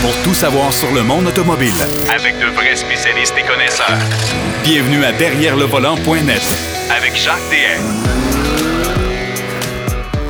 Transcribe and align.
pour 0.00 0.14
tout 0.22 0.34
savoir 0.34 0.72
sur 0.72 0.92
le 0.92 1.02
monde 1.02 1.26
automobile. 1.26 1.72
Avec 2.14 2.38
de 2.38 2.46
vrais 2.54 2.76
spécialistes 2.76 3.34
et 3.38 3.42
connaisseurs. 3.46 3.98
Bienvenue 4.62 5.04
à 5.04 5.12
Derrière 5.12 5.56
le 5.56 5.64
volant.net 5.64 6.42
Avec 6.96 7.16
Jacques 7.16 7.36
DM. 7.50 7.82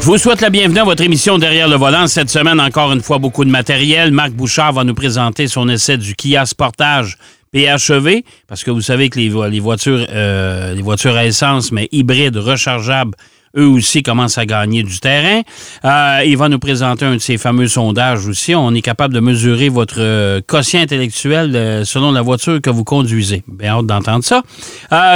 Je 0.01 0.07
vous 0.07 0.17
souhaite 0.17 0.41
la 0.41 0.51
bienvenue 0.51 0.79
à 0.79 0.85
votre 0.85 1.03
émission 1.03 1.39
Derrière 1.39 1.69
le 1.69 1.77
volant. 1.77 2.07
Cette 2.07 2.31
semaine, 2.31 2.61
encore 2.61 2.93
une 2.93 3.03
fois, 3.03 3.19
beaucoup 3.19 3.45
de 3.45 3.51
matériel. 3.51 4.11
Marc 4.11 4.31
Bouchard 4.31 4.73
va 4.73 4.85
nous 4.85 4.95
présenter 4.95 5.49
son 5.49 5.69
essai 5.69 5.97
du 5.97 6.15
Kia 6.15 6.47
Sportage 6.47 7.19
PHEV, 7.53 8.23
parce 8.47 8.63
que 8.63 8.71
vous 8.71 8.83
savez 8.83 9.09
que 9.09 9.19
les, 9.19 9.31
les 9.51 9.61
voitures, 9.61 10.07
euh, 10.11 10.75
les 10.75 10.83
voitures 10.83 11.17
à 11.17 11.25
essence, 11.25 11.73
mais 11.73 11.89
hybrides, 11.93 12.37
rechargeables, 12.37 13.15
eux 13.59 13.67
aussi 13.67 14.03
commencent 14.03 14.39
à 14.39 14.47
gagner 14.47 14.83
du 14.83 15.01
terrain. 15.01 15.43
Euh, 15.85 16.23
il 16.25 16.37
va 16.37 16.49
nous 16.49 16.59
présenter 16.59 17.05
un 17.05 17.15
de 17.15 17.21
ces 17.21 17.39
fameux 17.39 17.69
sondages 17.69 18.27
aussi. 18.27 18.55
On 18.55 18.73
est 18.75 18.83
capable 18.83 19.15
de 19.15 19.21
mesurer 19.21 19.69
votre 19.69 20.01
euh, 20.01 20.41
quotient 20.47 20.81
intellectuel 20.81 21.55
euh, 21.55 21.85
selon 21.85 22.13
la 22.13 22.23
voiture 22.23 22.61
que 22.61 22.71
vous 22.71 22.85
conduisez. 22.85 23.43
Bien 23.49 23.79
hâte 23.79 23.87
d'entendre 23.87 24.25
ça. 24.25 24.43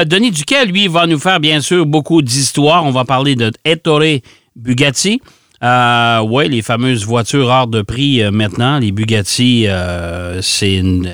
Denis 0.04 0.30
Duquet, 0.30 0.66
lui, 0.66 0.88
va 0.88 1.06
nous 1.06 1.18
faire 1.18 1.40
bien 1.40 1.60
sûr 1.60 1.86
beaucoup 1.86 2.22
d'histoires. 2.22 2.84
On 2.84 2.90
va 2.90 3.04
parler 3.04 3.36
de 3.36 3.52
Ettore 3.64 4.20
Bugatti. 4.56 5.20
Euh, 5.62 6.20
oui, 6.28 6.48
les 6.48 6.60
fameuses 6.60 7.06
voitures 7.06 7.46
hors 7.46 7.68
de 7.68 7.82
prix 7.82 8.20
euh, 8.20 8.32
maintenant, 8.32 8.80
les 8.80 8.90
Bugatti, 8.90 9.66
euh, 9.68 10.40
c'est 10.42 10.74
une, 10.74 11.08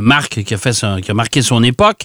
marque 0.00 0.44
qui 0.44 0.54
a, 0.54 0.56
fait 0.56 0.72
qui 1.02 1.10
a 1.10 1.14
marqué 1.14 1.42
son 1.42 1.64
époque. 1.64 2.02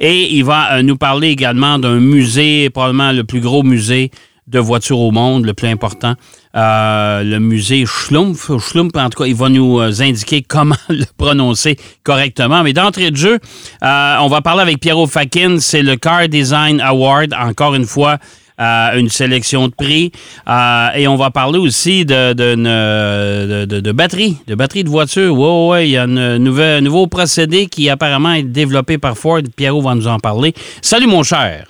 Et 0.00 0.34
il 0.34 0.44
va 0.44 0.72
euh, 0.72 0.82
nous 0.82 0.96
parler 0.96 1.28
également 1.28 1.78
d'un 1.78 2.00
musée, 2.00 2.68
probablement 2.70 3.12
le 3.12 3.22
plus 3.22 3.40
gros 3.40 3.62
musée 3.62 4.10
de 4.48 4.58
voitures 4.58 4.98
au 4.98 5.12
monde, 5.12 5.44
le 5.44 5.54
plus 5.54 5.68
important, 5.68 6.14
le 6.54 7.38
musée 7.38 7.84
Schlumpf, 7.84 8.56
Schlumpf, 8.58 8.96
en 8.96 9.10
tout 9.10 9.22
cas, 9.22 9.28
il 9.28 9.34
va 9.34 9.48
nous 9.48 9.80
indiquer 9.80 10.42
comment 10.42 10.76
le 10.88 11.04
prononcer 11.16 11.76
correctement. 12.04 12.62
Mais 12.62 12.72
d'entrée 12.72 13.10
de 13.10 13.16
jeu, 13.16 13.40
on 13.82 14.28
va 14.28 14.42
parler 14.42 14.62
avec 14.62 14.78
Piero 14.78 15.08
Fakin, 15.08 15.56
c'est 15.58 15.82
le 15.82 15.96
Car 15.96 16.28
Design 16.28 16.80
Award, 16.80 17.34
encore 17.34 17.74
une 17.74 17.86
fois, 17.86 18.18
euh, 18.60 18.98
une 18.98 19.08
sélection 19.08 19.68
de 19.68 19.74
prix. 19.74 20.12
Euh, 20.48 20.88
et 20.96 21.08
on 21.08 21.16
va 21.16 21.30
parler 21.30 21.58
aussi 21.58 22.04
de, 22.04 22.32
de, 22.32 22.54
de, 22.54 23.64
de, 23.64 23.80
de 23.80 23.92
batterie, 23.92 24.36
de 24.46 24.54
batterie 24.54 24.84
de 24.84 24.88
voiture. 24.88 25.32
Oui, 25.38 25.70
oui, 25.70 25.84
il 25.88 25.90
y 25.92 25.96
a 25.96 26.04
un 26.04 26.38
nouvel, 26.38 26.82
nouveau 26.82 27.06
procédé 27.06 27.66
qui 27.66 27.88
apparemment 27.90 28.32
est 28.32 28.42
développé 28.42 28.98
par 28.98 29.16
Ford. 29.16 29.40
Pierrot 29.56 29.82
va 29.82 29.94
nous 29.94 30.08
en 30.08 30.18
parler. 30.18 30.52
Salut, 30.80 31.06
mon 31.06 31.22
cher. 31.22 31.66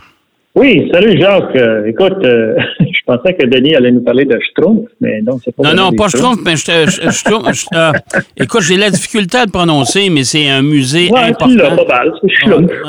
Oui, 0.57 0.89
salut 0.91 1.21
Jacques. 1.21 1.55
Euh, 1.55 1.85
écoute, 1.85 2.25
euh, 2.25 2.57
pensais 3.07 3.35
que 3.35 3.47
Denis 3.47 3.75
allait 3.75 3.93
nous 3.93 4.03
parler 4.03 4.25
de 4.25 4.39
Schtroumpf, 4.41 4.89
mais 5.01 5.23
non, 5.23 5.39
c'est 5.43 5.55
pas 5.55 5.63
Non, 5.63 5.75
non, 5.75 5.93
pas 5.93 6.09
Schtroumpf, 6.09 6.41
mais 6.45 6.57
je, 6.57 6.65
je, 6.87 7.11
je, 7.11 7.67
euh, 7.75 7.93
écoute, 8.37 8.63
j'ai 8.63 8.77
la 8.77 8.91
difficulté 8.91 9.39
à 9.39 9.45
le 9.45 9.51
prononcer, 9.51 10.11
mais 10.11 10.25
c'est 10.25 10.49
un 10.49 10.63
musée 10.63 11.11
ouais, 11.11 11.21
important. 11.21 11.77
Pas 11.77 11.85
mal, 11.85 12.13
c'est 12.21 12.49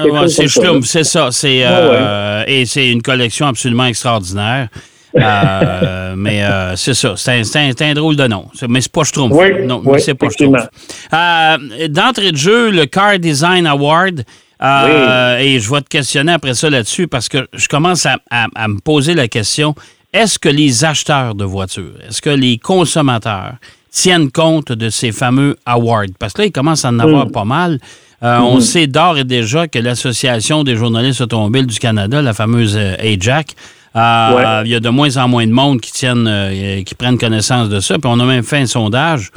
ouais, 0.09 0.28
c'est 0.28 0.48
c'est 0.84 1.04
ça. 1.04 1.30
C'est, 1.32 1.62
euh, 1.64 2.44
Et 2.48 2.66
c'est 2.66 2.92
une 2.92 3.02
collection 3.02 3.48
absolument 3.48 3.86
extraordinaire. 3.86 4.70
Euh, 5.16 6.14
mais 6.18 6.44
euh, 6.44 6.76
c'est 6.76 6.94
ça, 6.94 7.16
c'est 7.16 7.81
un, 7.81 7.94
drôle 7.94 8.16
de 8.16 8.28
nom. 8.28 8.48
Mais 8.68 8.81
c'est 8.81 8.92
pas 8.92 9.04
Schtroumpf. 9.04 9.34
Oui, 9.36 9.66
non, 9.66 9.81
oui, 9.86 10.02
c'est 10.02 10.16
pas 10.16 10.30
Schtroumpf. 10.30 10.68
Euh, 11.14 11.88
d'entrée 11.90 12.31
de 12.31 12.38
jeu, 12.38 12.72
le 12.72 12.86
Car 12.86 13.20
Design 13.20 13.66
Award. 13.68 14.24
Oui. 14.59 14.92
Et 15.40 15.59
je 15.59 15.72
vais 15.72 15.81
te 15.81 15.90
questionner 15.90 16.31
après 16.31 16.56
ça 16.56 16.70
là-dessus 16.70 17.08
parce 17.08 17.30
que 17.30 17.48
je 17.54 17.68
commence 17.68 18.08
à, 18.08 18.18
à, 18.31 18.48
à 18.56 18.68
me 18.68 18.80
poser 18.80 19.14
la 19.14 19.28
question 19.28 19.76
est-ce 20.18 20.40
que 20.40 20.50
les 20.50 20.84
acheteurs 20.84 21.36
de 21.36 21.46
voitures, 21.46 21.94
est-ce 22.08 22.23
que 22.23 22.32
les 22.32 22.58
consommateurs 22.58 23.54
tiennent 23.92 24.32
compte 24.32 24.72
de 24.72 24.90
ces 24.90 25.12
fameux 25.12 25.56
awards? 25.66 26.08
Parce 26.18 26.34
que 26.34 26.42
là, 26.42 26.48
il 26.48 26.52
commence 26.52 26.86
à 26.86 26.90
en 26.90 26.98
avoir 26.98 27.28
mm. 27.28 27.32
pas 27.32 27.46
mal. 27.46 27.80
Euh, 28.24 28.40
mm. 28.40 28.44
On 28.44 28.59
sait 28.59 28.88
d'ores 28.88 29.20
et 29.20 29.24
déjà 29.24 29.68
que 29.68 29.78
l'Association 29.78 30.64
des 30.64 30.76
journalistes 30.76 31.22
automobiles 31.22 31.68
du 31.68 31.78
Canada, 31.78 32.22
la 32.24 32.34
fameuse 32.34 32.75
euh, 32.75 32.96
AJAC, 33.00 33.56
euh, 33.96 34.34
ouais. 34.34 34.62
il 34.66 34.72
y 34.72 34.75
a 34.75 34.80
de 34.80 34.90
moins 34.90 35.16
en 35.18 35.28
moins 35.28 35.46
de 35.46 35.52
monde 35.52 35.81
qui 35.81 35.91
tiennent, 35.91 36.84
qui 36.84 36.96
prennent 36.96 37.20
connaissance 37.20 37.70
de 37.70 37.80
ça. 37.80 38.00
Puis 38.00 38.09
on 38.12 38.20
a 38.20 38.25
même 38.25 38.44
fait 38.44 38.58
un 38.58 38.66
sondage. 38.66 39.31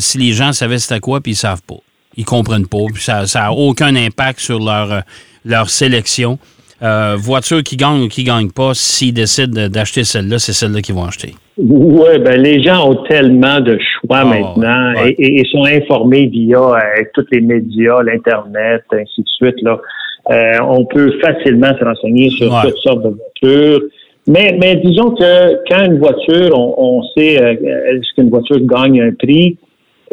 Si 0.00 0.18
les 0.18 0.32
gens 0.32 0.52
savaient 0.52 0.78
c'était 0.78 1.00
quoi, 1.00 1.20
puis 1.20 1.32
ils 1.32 1.36
savent 1.36 1.62
pas. 1.62 1.78
Ils 2.16 2.24
comprennent 2.24 2.66
pas. 2.66 2.84
Puis 2.92 3.02
ça 3.02 3.24
n'a 3.34 3.52
aucun 3.52 3.94
impact 3.94 4.40
sur 4.40 4.58
leur, 4.58 5.02
leur 5.44 5.70
sélection. 5.70 6.38
Euh, 6.84 7.16
voiture 7.16 7.62
qui 7.62 7.76
gagne 7.76 8.02
ou 8.02 8.08
qui 8.08 8.24
gagne 8.24 8.50
pas, 8.50 8.72
s'ils 8.74 9.14
décident 9.14 9.68
d'acheter 9.68 10.04
celle-là, 10.04 10.38
c'est 10.38 10.52
celle-là 10.52 10.82
qu'ils 10.82 10.94
vont 10.94 11.04
acheter. 11.04 11.32
Oui, 11.56 12.18
ben 12.22 12.42
les 12.42 12.62
gens 12.62 12.90
ont 12.90 13.02
tellement 13.04 13.60
de 13.60 13.78
choix 13.78 14.22
oh, 14.24 14.28
maintenant 14.28 14.92
ouais. 14.94 15.14
et, 15.16 15.40
et, 15.40 15.44
sont 15.50 15.64
informés 15.64 16.26
via 16.26 16.58
euh, 16.58 16.78
tous 17.14 17.24
les 17.32 17.40
médias, 17.40 18.02
l'Internet, 18.02 18.82
ainsi 18.92 19.22
de 19.22 19.28
suite. 19.28 19.62
Là. 19.62 19.80
Euh, 20.30 20.58
on 20.68 20.84
peut 20.84 21.12
facilement 21.22 21.72
se 21.78 21.84
renseigner 21.84 22.28
sur 22.30 22.52
ouais. 22.52 22.60
toutes 22.64 22.78
sortes 22.78 23.02
de 23.02 23.16
voitures. 23.16 23.80
Mais, 24.26 24.56
mais 24.60 24.76
disons 24.76 25.12
que 25.12 25.54
quand 25.70 25.84
une 25.86 25.98
voiture, 25.98 26.50
on, 26.58 26.74
on 26.76 27.02
sait 27.16 27.34
est-ce 27.34 28.14
qu'une 28.14 28.30
voiture 28.30 28.58
gagne 28.60 29.00
un 29.00 29.12
prix, 29.12 29.56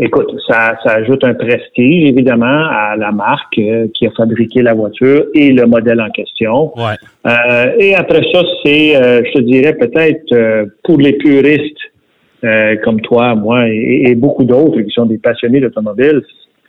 Écoute, 0.03 0.34
ça, 0.47 0.73
ça 0.84 0.94
ajoute 0.94 1.23
un 1.23 1.35
prestige, 1.35 2.09
évidemment, 2.09 2.66
à 2.72 2.95
la 2.97 3.12
marque 3.12 3.56
euh, 3.59 3.85
qui 3.94 4.07
a 4.07 4.12
fabriqué 4.17 4.63
la 4.63 4.73
voiture 4.73 5.25
et 5.35 5.51
le 5.51 5.67
modèle 5.67 6.01
en 6.01 6.09
question. 6.09 6.75
Ouais. 6.75 6.95
Euh, 7.28 7.75
et 7.78 7.94
après 7.94 8.23
ça, 8.34 8.41
c'est, 8.66 8.95
euh, 8.95 9.22
je 9.23 9.31
te 9.34 9.41
dirais, 9.41 9.73
peut-être 9.73 10.31
euh, 10.31 10.66
pour 10.84 10.97
les 10.97 11.13
puristes 11.13 11.78
euh, 12.44 12.78
comme 12.84 13.00
toi, 13.01 13.35
moi 13.35 13.69
et, 13.69 14.06
et 14.07 14.16
beaucoup 14.16 14.44
d'autres 14.44 14.81
qui 14.81 14.90
sont 14.90 15.06
des 15.06 15.19
passionnés 15.19 15.59
d'automobile, 15.59 16.23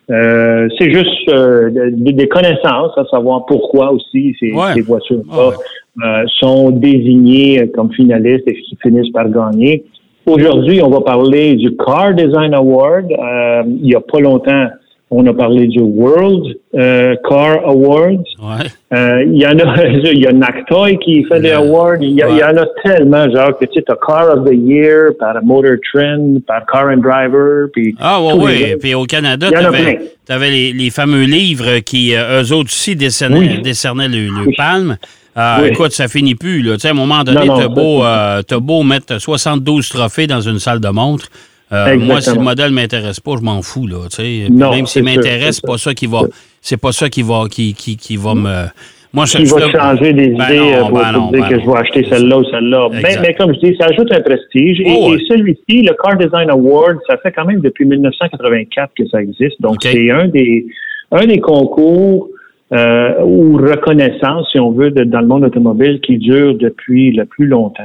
c'est 0.08 0.92
juste 0.92 1.30
des, 1.30 2.12
des 2.12 2.28
connaissances, 2.28 2.92
à 2.98 3.04
savoir 3.10 3.46
pourquoi 3.46 3.92
aussi 3.92 4.36
ces, 4.38 4.52
ouais. 4.52 4.74
ces 4.74 4.82
voitures-là 4.82 5.48
ouais. 5.48 6.24
sont 6.38 6.68
désignées 6.70 7.70
comme 7.74 7.90
finalistes 7.94 8.46
et 8.46 8.52
qui 8.60 8.76
finissent 8.82 9.12
par 9.12 9.30
gagner. 9.30 9.84
Aujourd'hui, 10.26 10.80
on 10.82 10.90
va 10.90 11.00
parler 11.00 11.56
du 11.56 11.76
Car 11.76 12.14
Design 12.14 12.54
Award. 12.54 13.06
Euh, 13.10 13.62
il 13.66 13.82
n'y 13.82 13.94
a 13.94 14.00
pas 14.00 14.20
longtemps, 14.20 14.68
on 15.10 15.26
a 15.26 15.34
parlé 15.34 15.66
du 15.66 15.80
World 15.80 16.56
euh, 16.74 17.16
Car 17.28 17.66
Awards. 17.66 18.24
Ouais. 18.40 18.66
Euh, 18.94 19.24
il 19.26 19.36
y 19.36 19.46
en 19.46 19.58
a, 19.58 19.86
il 19.88 20.20
y 20.20 20.26
a 20.26 20.32
Nactoy 20.32 20.96
qui 20.98 21.24
fait 21.24 21.40
des 21.40 21.50
awards. 21.50 21.96
Il 22.00 22.10
y, 22.10 22.22
a, 22.22 22.28
ouais. 22.28 22.34
il 22.36 22.38
y 22.38 22.44
en 22.44 22.56
a 22.56 22.66
tellement, 22.84 23.28
genre, 23.30 23.58
que 23.58 23.64
tu 23.66 23.80
sais, 23.80 23.84
Car 24.06 24.38
of 24.38 24.44
the 24.48 24.54
Year 24.54 25.10
par 25.18 25.42
Motor 25.42 25.76
Trend, 25.92 26.40
par 26.46 26.64
Car 26.66 26.88
and 26.88 26.98
Driver. 26.98 27.68
Puis 27.72 27.96
ah, 27.98 28.22
ouais, 28.22 28.32
oui. 28.36 28.76
Puis 28.80 28.94
au 28.94 29.04
Canada, 29.04 29.48
tu 29.50 29.56
avais, 29.56 29.98
avais 30.28 30.50
les, 30.50 30.72
les, 30.72 30.90
fameux 30.90 31.24
livres 31.24 31.80
qui, 31.80 32.14
eux 32.14 32.52
autres 32.52 32.70
aussi, 32.70 32.94
décernaient, 32.94 33.38
oui. 33.38 33.62
décernaient 33.62 34.08
le, 34.08 34.28
le 34.28 34.46
oui. 34.46 34.54
palme. 34.56 34.96
Euh, 35.36 35.56
oui. 35.62 35.68
Écoute, 35.68 35.92
ça 35.92 36.08
finit 36.08 36.34
plus. 36.34 36.62
Là. 36.62 36.76
à 36.82 36.88
un 36.88 36.92
moment 36.92 37.24
donné, 37.24 37.46
t'as 37.46 37.68
beau, 37.68 38.04
euh, 38.04 38.42
beau 38.60 38.82
mettre 38.82 39.18
72 39.18 39.88
trophées 39.88 40.26
dans 40.26 40.40
une 40.40 40.58
salle 40.58 40.80
de 40.80 40.88
montre. 40.88 41.28
Euh, 41.72 41.98
moi, 41.98 42.20
si 42.20 42.34
le 42.34 42.42
modèle 42.42 42.70
m'intéresse 42.70 43.18
pas, 43.18 43.32
je 43.38 43.42
m'en 43.42 43.62
fous. 43.62 43.86
Là, 43.86 44.08
non, 44.50 44.72
même 44.72 44.86
s'il 44.86 45.04
m'intéresse, 45.04 45.56
c'est 45.56 45.66
pas 45.66 45.78
ça 45.78 45.94
qui 45.94 46.06
va. 46.06 46.20
C'est 46.60 46.76
pas 46.76 46.92
ça 46.92 47.08
qui 47.08 47.22
va 47.22 47.44
qui, 47.50 47.72
qui, 47.74 47.96
qui 47.96 48.16
va 48.16 48.34
me. 48.34 48.66
Moi, 49.14 49.26
je, 49.26 49.38
qui 49.38 49.44
va 49.44 49.70
changer 49.70 50.12
des 50.14 50.28
ben 50.28 50.44
idées 50.44 50.76
non, 50.76 50.88
pour, 50.88 50.98
ben 50.98 51.12
non, 51.12 51.30
dire 51.30 51.42
ben 51.42 51.48
que 51.48 51.60
je 51.60 51.66
vais 51.66 51.76
acheter 51.76 52.06
celle-là 52.08 52.38
ou 52.38 52.44
celle-là. 52.44 52.88
Mais, 52.92 53.18
mais, 53.20 53.34
comme 53.34 53.54
je 53.54 53.60
dis, 53.60 53.76
ça 53.78 53.86
ajoute 53.86 54.10
un 54.10 54.22
prestige. 54.22 54.82
Oh, 54.86 55.12
et, 55.12 55.16
et 55.16 55.26
celui-ci, 55.28 55.82
le 55.82 55.94
Car 56.02 56.16
Design 56.16 56.48
Award, 56.48 56.96
ça 57.06 57.18
fait 57.18 57.30
quand 57.30 57.44
même 57.44 57.60
depuis 57.60 57.84
1984 57.84 58.92
que 58.96 59.06
ça 59.08 59.20
existe. 59.20 59.60
Donc, 59.60 59.74
okay. 59.74 59.92
c'est 59.92 60.10
un 60.10 60.28
des, 60.28 60.66
un 61.10 61.26
des 61.26 61.40
concours 61.40 62.28
euh, 62.72 63.22
ou 63.22 63.56
reconnaissance, 63.56 64.48
si 64.50 64.58
on 64.58 64.72
veut, 64.72 64.90
de, 64.90 65.04
dans 65.04 65.20
le 65.20 65.26
monde 65.26 65.44
automobile 65.44 66.00
qui 66.00 66.18
dure 66.18 66.54
depuis 66.54 67.12
le 67.12 67.24
plus 67.24 67.46
longtemps. 67.46 67.82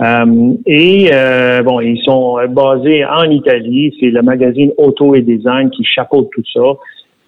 Euh, 0.00 0.52
et 0.66 1.10
euh, 1.12 1.62
bon, 1.62 1.80
ils 1.80 2.00
sont 2.02 2.38
basés 2.48 3.04
en 3.04 3.30
Italie. 3.30 3.94
C'est 4.00 4.10
le 4.10 4.22
magazine 4.22 4.72
Auto 4.78 5.14
et 5.14 5.22
Design 5.22 5.70
qui 5.70 5.84
chapeaute 5.84 6.30
tout 6.34 6.42
ça. 6.52 6.60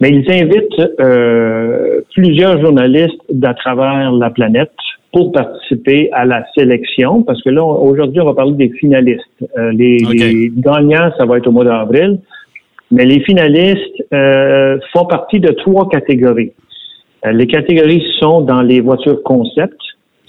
Mais 0.00 0.10
ils 0.10 0.30
invitent 0.30 0.92
euh, 1.00 2.00
plusieurs 2.14 2.60
journalistes 2.60 3.20
d'à 3.30 3.54
travers 3.54 4.12
la 4.12 4.30
planète 4.30 4.72
pour 5.12 5.30
participer 5.30 6.10
à 6.12 6.24
la 6.24 6.44
sélection, 6.56 7.22
parce 7.22 7.40
que 7.42 7.50
là, 7.50 7.62
aujourd'hui, 7.62 8.20
on 8.20 8.24
va 8.24 8.34
parler 8.34 8.54
des 8.54 8.70
finalistes. 8.70 9.22
Euh, 9.56 9.70
les, 9.70 10.04
okay. 10.04 10.16
les, 10.16 10.52
gagnants, 10.56 11.12
ça 11.16 11.24
va 11.24 11.38
être 11.38 11.46
au 11.46 11.52
mois 11.52 11.64
d'avril, 11.64 12.18
mais 12.90 13.04
les 13.06 13.20
finalistes 13.20 14.04
euh, 14.12 14.76
font 14.92 15.06
partie 15.06 15.38
de 15.38 15.52
trois 15.52 15.88
catégories. 15.88 16.52
Euh, 17.24 17.32
les 17.32 17.46
catégories 17.46 18.02
sont 18.20 18.40
dans 18.42 18.62
les 18.62 18.80
voitures 18.80 19.22
concept. 19.22 19.80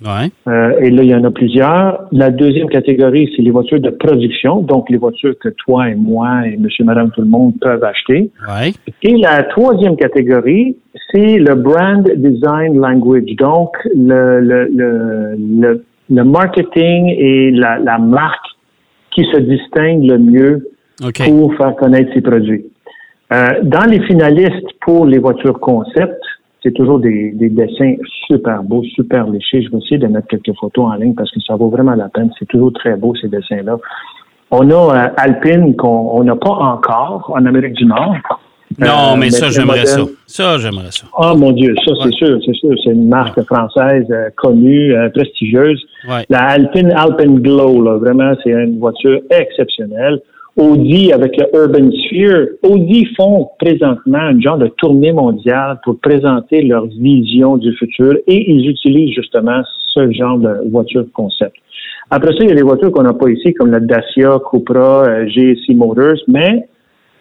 Ouais. 0.03 0.29
Euh, 0.47 0.77
et 0.81 0.89
là, 0.91 1.03
il 1.03 1.09
y 1.09 1.15
en 1.15 1.23
a 1.23 1.31
plusieurs. 1.31 2.05
La 2.11 2.29
deuxième 2.29 2.67
catégorie, 2.67 3.31
c'est 3.33 3.41
les 3.41 3.51
voitures 3.51 3.79
de 3.79 3.89
production, 3.91 4.59
donc 4.61 4.89
les 4.89 4.97
voitures 4.97 5.37
que 5.39 5.49
toi 5.65 5.89
et 5.89 5.95
moi 5.95 6.45
et 6.45 6.57
monsieur, 6.57 6.83
madame, 6.83 7.11
tout 7.11 7.21
le 7.21 7.29
monde 7.29 7.53
peuvent 7.61 7.83
acheter. 7.83 8.29
Ouais. 8.47 8.73
Et 9.03 9.15
la 9.15 9.43
troisième 9.43 9.95
catégorie, 9.95 10.75
c'est 11.11 11.37
le 11.37 11.55
brand 11.55 12.03
design 12.13 12.77
language, 12.77 13.35
donc 13.37 13.69
le, 13.95 14.41
le, 14.41 14.67
le, 14.67 15.35
le, 15.37 15.85
le 16.09 16.23
marketing 16.23 17.15
et 17.17 17.51
la, 17.51 17.79
la 17.79 17.97
marque 17.97 18.47
qui 19.11 19.23
se 19.31 19.39
distingue 19.39 20.03
le 20.03 20.17
mieux 20.17 20.69
pour 21.25 21.55
faire 21.55 21.73
connaître 21.77 22.13
ses 22.13 22.21
produits. 22.21 22.65
Euh, 23.31 23.61
dans 23.63 23.85
les 23.89 24.01
finalistes 24.01 24.69
pour 24.81 25.05
les 25.05 25.19
voitures 25.19 25.59
concept, 25.59 26.21
c'est 26.65 26.73
toujours 26.73 26.99
des, 26.99 27.31
dessins 27.31 27.95
super 28.27 28.63
beaux, 28.63 28.83
super 28.95 29.27
léchés. 29.27 29.61
Je 29.61 29.69
vais 29.69 29.77
essayer 29.77 29.99
de 29.99 30.07
mettre 30.07 30.27
quelques 30.27 30.55
photos 30.59 30.85
en 30.85 30.95
ligne 30.95 31.13
parce 31.13 31.31
que 31.31 31.39
ça 31.41 31.55
vaut 31.55 31.69
vraiment 31.69 31.93
la 31.93 32.09
peine. 32.09 32.31
C'est 32.39 32.47
toujours 32.47 32.73
très 32.73 32.95
beau, 32.95 33.13
ces 33.21 33.27
dessins-là. 33.27 33.77
On 34.49 34.69
a 34.71 34.73
euh, 34.73 35.09
Alpine 35.17 35.75
qu'on 35.75 36.23
n'a 36.23 36.35
pas 36.35 36.49
encore 36.49 37.31
en 37.35 37.45
Amérique 37.45 37.73
du 37.73 37.85
Nord. 37.85 38.15
Non, 38.79 39.13
euh, 39.13 39.15
mais, 39.15 39.29
ça, 39.29 39.49
j'aimerais 39.49 39.85
ça. 39.85 40.01
Ça, 40.25 40.57
j'aimerais 40.57 40.89
ça. 40.89 41.05
Ah, 41.15 41.35
mon 41.35 41.51
Dieu, 41.51 41.75
ça, 41.85 41.93
c'est 42.01 42.13
sûr, 42.13 42.39
c'est 42.43 42.55
sûr. 42.55 42.71
C'est 42.83 42.91
une 42.91 43.09
marque 43.09 43.39
française 43.43 44.07
connue, 44.35 44.91
prestigieuse. 45.13 45.85
La 46.29 46.47
Alpine 46.47 46.91
Alpine 46.91 47.41
Glow, 47.41 47.83
là, 47.83 47.97
vraiment, 47.97 48.33
c'est 48.43 48.49
une 48.49 48.79
voiture 48.79 49.19
exceptionnelle. 49.29 50.19
Audi 50.57 51.11
avec 51.11 51.35
le 51.37 51.45
Urban 51.53 51.91
Sphere. 51.91 52.47
Audi 52.63 53.05
font 53.17 53.49
présentement 53.59 54.19
un 54.19 54.39
genre 54.39 54.57
de 54.57 54.67
tournée 54.67 55.11
mondiale 55.11 55.79
pour 55.83 55.99
présenter 55.99 56.61
leur 56.61 56.85
vision 56.85 57.57
du 57.57 57.73
futur 57.75 58.15
et 58.27 58.51
ils 58.51 58.69
utilisent 58.69 59.13
justement 59.13 59.61
ce 59.93 60.11
genre 60.11 60.37
de 60.37 60.69
voiture 60.71 61.05
concept. 61.13 61.55
Après 62.09 62.31
ça, 62.31 62.37
il 62.41 62.49
y 62.49 62.51
a 62.51 62.55
des 62.55 62.61
voitures 62.61 62.91
qu'on 62.91 63.03
n'a 63.03 63.13
pas 63.13 63.29
ici, 63.29 63.53
comme 63.53 63.71
la 63.71 63.79
Dacia, 63.79 64.39
Cupra, 64.49 65.03
euh, 65.05 65.27
GSC 65.27 65.73
Motors, 65.73 66.19
mais 66.27 66.67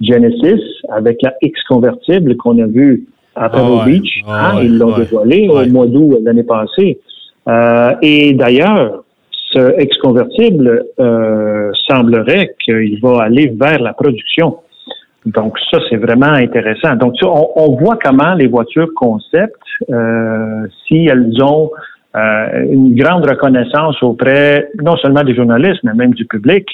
Genesis, 0.00 0.62
avec 0.90 1.22
la 1.22 1.34
X 1.40 1.60
convertible 1.68 2.36
qu'on 2.36 2.58
a 2.62 2.66
vu 2.66 3.06
à 3.34 3.48
Pebble 3.48 3.78
ah 3.80 3.84
Beach, 3.84 4.20
ah 4.26 4.52
hein, 4.52 4.60
ils 4.62 4.78
l'ont 4.78 4.96
dévoilé 4.96 5.48
au 5.48 5.66
mois 5.66 5.86
d'août 5.86 6.18
l'année 6.22 6.44
passée. 6.44 7.00
Euh, 7.48 7.94
et 8.02 8.32
d'ailleurs, 8.34 9.03
ce 9.54 9.80
ex-convertible 9.80 10.84
euh, 10.98 11.70
semblerait 11.88 12.54
qu'il 12.64 13.00
va 13.00 13.22
aller 13.22 13.52
vers 13.54 13.80
la 13.80 13.92
production. 13.92 14.58
Donc 15.26 15.58
ça, 15.70 15.78
c'est 15.88 15.96
vraiment 15.96 16.32
intéressant. 16.32 16.96
Donc 16.96 17.14
on, 17.22 17.48
on, 17.56 17.76
voit 17.76 17.98
comment 18.02 18.34
les 18.34 18.46
voitures 18.46 18.92
concept, 18.94 19.60
euh, 19.90 20.66
si 20.86 21.06
elles 21.06 21.32
ont 21.42 21.70
euh, 22.16 22.64
une 22.70 22.94
grande 22.94 23.28
reconnaissance 23.28 24.02
auprès 24.02 24.68
non 24.82 24.96
seulement 24.98 25.24
des 25.24 25.34
journalistes, 25.34 25.80
mais 25.82 25.94
même 25.94 26.12
du 26.12 26.26
public, 26.26 26.66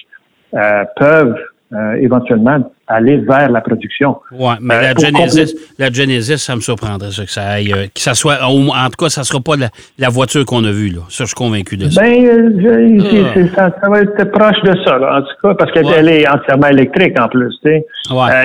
peuvent 0.96 1.36
euh, 1.72 1.94
éventuellement 2.00 2.58
aller 2.88 3.18
vers 3.18 3.48
la 3.48 3.60
production. 3.60 4.16
Oui, 4.32 4.52
mais 4.60 4.74
euh, 4.74 4.80
la, 4.80 4.94
Genesis, 4.94 5.54
la 5.78 5.88
Genesis, 5.88 6.38
ça 6.38 6.56
me 6.56 6.60
surprendrait 6.60 7.12
ça, 7.12 7.24
que 7.24 7.30
ça 7.30 7.42
aille, 7.42 7.72
euh, 7.72 7.86
que 7.94 8.00
ça 8.00 8.14
soit, 8.14 8.38
en 8.44 8.86
tout 8.86 9.04
cas, 9.04 9.08
ça 9.08 9.20
ne 9.20 9.26
sera 9.26 9.38
pas 9.38 9.54
la, 9.56 10.08
voiture 10.08 10.44
qu'on 10.44 10.64
a 10.64 10.72
vue, 10.72 10.88
là. 10.88 11.02
Ça, 11.08 11.22
je 11.22 11.28
suis 11.28 11.34
convaincu 11.36 11.76
de 11.76 11.88
ça. 11.88 12.02
Ben, 12.02 13.00
ah. 13.56 13.70
ça, 13.80 13.88
va 13.88 14.00
être 14.00 14.24
proche 14.32 14.60
de 14.64 14.76
ça, 14.84 14.98
là, 14.98 15.18
en 15.18 15.22
tout 15.22 15.36
cas, 15.44 15.54
parce 15.54 15.70
qu'elle 15.70 16.08
est 16.08 16.28
entièrement 16.28 16.66
électrique, 16.66 17.16
en 17.20 17.28
plus. 17.28 17.56
Il 17.64 17.82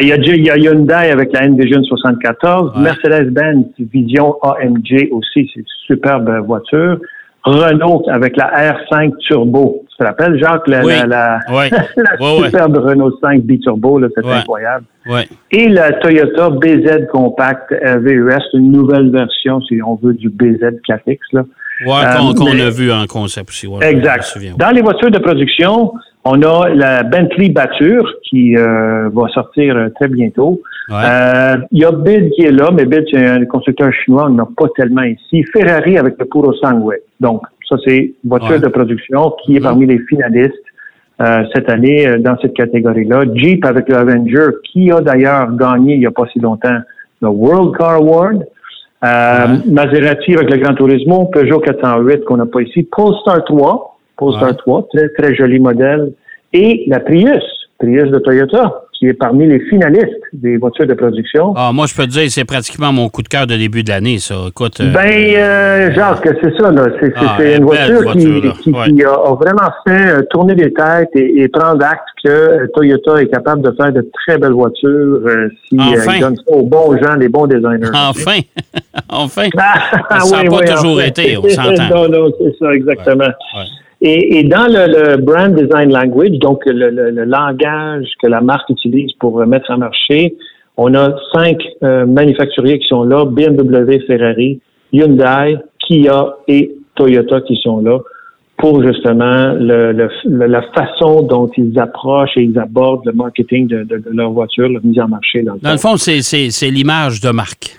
y, 0.07 0.11
a, 0.11 0.17
y 0.17 0.49
a 0.51 0.57
Hyundai 0.57 1.09
avec 1.11 1.33
la 1.33 1.47
Envision 1.47 1.81
74, 1.81 2.77
Mercedes-Benz 2.77 3.65
Vision 3.79 4.35
AMG 4.43 5.09
aussi, 5.11 5.49
c'est 5.51 5.61
une 5.61 5.65
superbe 5.87 6.29
voiture. 6.45 6.99
Renault 7.45 8.03
avec 8.09 8.37
la 8.37 8.73
R5 8.73 9.17
Turbo. 9.19 9.84
Tu 9.97 10.03
te 10.03 10.03
rappelles, 10.03 10.37
Jacques, 10.37 10.67
la, 10.67 10.83
la, 10.83 11.05
la, 11.07 11.39
superbe 12.43 12.77
Renault 12.77 13.17
5 13.23 13.43
Biturbo, 13.43 14.01
c'est 14.13 14.25
incroyable. 14.25 14.85
Et 15.51 15.69
la 15.69 15.93
Toyota 15.93 16.49
BZ 16.49 17.07
Compact 17.11 17.73
VUS, 17.99 18.43
une 18.53 18.71
nouvelle 18.71 19.09
version, 19.09 19.61
si 19.61 19.81
on 19.81 19.95
veut, 19.95 20.13
du 20.13 20.29
BZ 20.29 20.81
Classics. 20.83 21.21
Là. 21.31 21.43
Ouais, 21.85 22.33
qu'on 22.35 22.47
euh, 22.47 22.67
a 22.67 22.69
vu 22.69 22.91
en 22.91 23.05
concept 23.05 23.49
aussi. 23.49 23.67
exact. 23.81 24.37
Dans 24.57 24.71
les 24.71 24.81
voitures 24.81 25.11
de 25.11 25.19
production, 25.19 25.93
on 26.23 26.41
a 26.41 26.69
la 26.69 27.03
Bentley 27.03 27.49
Bature 27.49 28.11
qui 28.23 28.57
euh, 28.57 29.09
va 29.13 29.27
sortir 29.29 29.75
euh, 29.77 29.89
très 29.89 30.07
bientôt. 30.07 30.61
Euh, 30.89 31.57
il 31.71 31.81
y 31.81 31.85
a 31.85 31.91
BID 31.91 32.31
qui 32.31 32.43
est 32.43 32.51
là, 32.51 32.71
mais 32.73 32.85
BID, 32.85 33.05
c'est 33.11 33.27
un 33.27 33.45
constructeur 33.45 33.91
chinois, 33.93 34.25
on 34.27 34.33
n'a 34.33 34.47
pas 34.57 34.67
tellement 34.75 35.03
ici. 35.03 35.43
Ferrari 35.53 35.99
avec 35.99 36.15
le 36.17 36.25
Puro 36.25 36.53
Sangue. 36.53 36.95
Donc, 37.19 37.43
ça, 37.67 37.75
c'est 37.85 38.13
voiture 38.23 38.59
de 38.59 38.67
production 38.67 39.33
qui 39.43 39.55
est 39.55 39.59
mm-hmm. 39.59 39.63
parmi 39.63 39.85
les 39.85 39.99
finalistes 39.99 40.53
cette 41.53 41.69
année 41.69 42.17
dans 42.19 42.37
cette 42.41 42.53
catégorie-là. 42.53 43.23
Jeep 43.35 43.63
avec 43.63 43.87
le 43.87 43.95
Avenger, 43.95 44.47
qui 44.65 44.91
a 44.91 44.99
d'ailleurs 44.99 45.49
gagné 45.55 45.93
il 45.93 45.99
n'y 45.99 46.05
a 46.05 46.11
pas 46.11 46.25
si 46.33 46.39
longtemps 46.39 46.79
le 47.21 47.29
World 47.29 47.77
Car 47.77 47.95
Award. 47.95 48.45
Maserati 49.01 50.35
avec 50.35 50.49
le 50.51 50.57
Gran 50.57 50.73
Turismo, 50.73 51.25
Peugeot 51.25 51.59
408 51.59 52.25
qu'on 52.25 52.37
n'a 52.37 52.45
pas 52.45 52.61
ici, 52.61 52.83
Polestar 52.83 53.43
3, 53.45 53.97
Polestar 54.17 54.55
3, 54.57 54.87
très, 54.93 55.09
très 55.09 55.35
joli 55.35 55.59
modèle. 55.59 56.11
Et 56.53 56.85
la 56.87 56.99
Prius, 56.99 57.43
Prius 57.77 58.09
de 58.09 58.19
Toyota, 58.19 58.84
qui 59.05 59.09
est 59.09 59.13
parmi 59.13 59.47
les 59.47 59.59
finalistes 59.69 60.09
des 60.33 60.57
voitures 60.57 60.87
de 60.87 60.93
production. 60.93 61.53
Ah, 61.55 61.71
moi, 61.73 61.85
je 61.87 61.95
peux 61.95 62.03
te 62.03 62.11
dire, 62.11 62.29
c'est 62.29 62.45
pratiquement 62.45 62.91
mon 62.91 63.09
coup 63.09 63.21
de 63.21 63.27
cœur 63.27 63.45
de 63.47 63.55
début 63.55 63.83
de 63.83 63.89
l'année, 63.89 64.17
ça. 64.19 64.35
Écoute. 64.47 64.79
Euh, 64.81 64.91
ben, 64.91 65.09
euh, 65.09 65.93
Jacques, 65.93 66.27
c'est 66.41 66.57
ça, 66.57 66.71
là. 66.71 66.87
C'est 66.99 67.13
ah, 67.15 67.57
une 67.57 67.65
voiture, 67.65 68.11
qui, 68.13 68.71
qui, 68.71 69.03
a, 69.03 69.33
vraiment 69.33 69.71
fait 69.87 70.07
euh, 70.07 70.21
tourner 70.31 70.55
les 70.55 70.73
têtes 70.73 71.09
et, 71.13 71.47
prendre 71.49 71.83
acte 71.85 72.07
que 72.23 72.65
Toyota 72.73 73.21
est 73.21 73.27
capable 73.27 73.61
de 73.61 73.71
faire 73.77 73.93
de 73.93 74.09
très 74.13 74.37
belles 74.37 74.53
voitures 74.53 75.21
si 75.69 75.77
enfin. 75.79 76.19
donne 76.19 76.35
ça 76.35 76.43
aux 76.47 76.63
bons 76.63 76.97
gens, 76.97 77.15
les 77.15 77.29
bons 77.29 77.45
designers. 77.45 77.91
Enfin! 77.93 78.39
enfin! 79.09 79.49
Ah, 79.57 80.19
ça 80.19 80.43
n'a 80.43 80.49
pas 80.49 80.65
toujours 80.65 81.01
été, 81.01 81.37
on 81.37 81.47
s'entend. 81.47 81.85
Non, 81.95 82.09
non, 82.09 82.31
c'est 82.39 82.55
ça, 82.57 82.73
exactement. 82.73 83.29
Et, 84.01 84.43
dans 84.43 84.67
le, 84.67 85.17
brand 85.17 85.53
design 85.55 85.91
language, 85.91 86.37
donc 86.39 86.63
le, 86.65 87.25
langage 87.25 88.07
que 88.21 88.27
la 88.27 88.41
marque 88.41 88.69
utilise 88.69 89.11
pour 89.19 89.45
mettre 89.47 89.71
en 89.71 89.77
marché, 89.77 90.35
on 90.77 90.93
a 90.93 91.15
cinq 91.33 91.57
euh, 91.83 92.05
manufacturiers 92.05 92.79
qui 92.79 92.87
sont 92.87 93.03
là, 93.03 93.25
BMW, 93.25 93.99
Ferrari, 94.05 94.59
Hyundai, 94.91 95.57
Kia 95.79 96.35
et 96.47 96.75
Toyota 96.95 97.41
qui 97.41 97.57
sont 97.63 97.79
là 97.79 97.99
pour 98.57 98.81
justement 98.83 99.53
la 99.59 100.61
façon 100.73 101.23
dont 101.23 101.49
ils 101.57 101.77
approchent 101.77 102.37
et 102.37 102.43
ils 102.43 102.57
abordent 102.57 103.05
le 103.05 103.11
marketing 103.11 103.67
de, 103.67 104.01
leur 104.11 104.31
voiture, 104.31 104.69
leur 104.69 104.83
mise 104.83 104.99
en 104.99 105.09
marché. 105.09 105.43
Dans 105.43 105.71
le, 105.71 105.77
fond, 105.77 105.97
c'est 105.97 106.69
l'image 106.69 107.19
de 107.19 107.31
marque. 107.31 107.77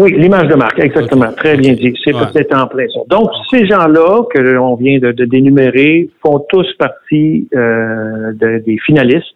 Oui, 0.00 0.14
l'image 0.16 0.48
de 0.48 0.54
marque, 0.54 0.78
exactement. 0.78 1.30
Très 1.32 1.58
bien 1.58 1.74
dit. 1.74 1.92
C'est 2.02 2.12
peut-être 2.12 2.56
en 2.56 2.66
plein 2.66 2.86
ça. 2.88 3.00
Donc, 3.08 3.28
ces 3.50 3.66
gens-là 3.66 4.22
que 4.32 4.38
l'on 4.38 4.74
vient 4.76 4.98
de, 4.98 5.12
dénumérer 5.12 6.08
font 6.22 6.42
tous 6.48 6.66
partie 6.78 7.46
euh, 7.54 8.32
des 8.32 8.78
finalistes 8.86 9.26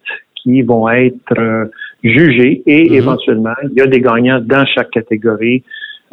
qui 0.41 0.63
vont 0.63 0.89
être 0.89 1.37
euh, 1.37 1.65
jugés 2.03 2.63
et 2.65 2.83
mm-hmm. 2.83 2.95
éventuellement, 2.95 3.53
il 3.63 3.77
y 3.77 3.81
a 3.81 3.85
des 3.85 4.01
gagnants 4.01 4.39
dans 4.41 4.65
chaque 4.65 4.89
catégorie 4.89 5.63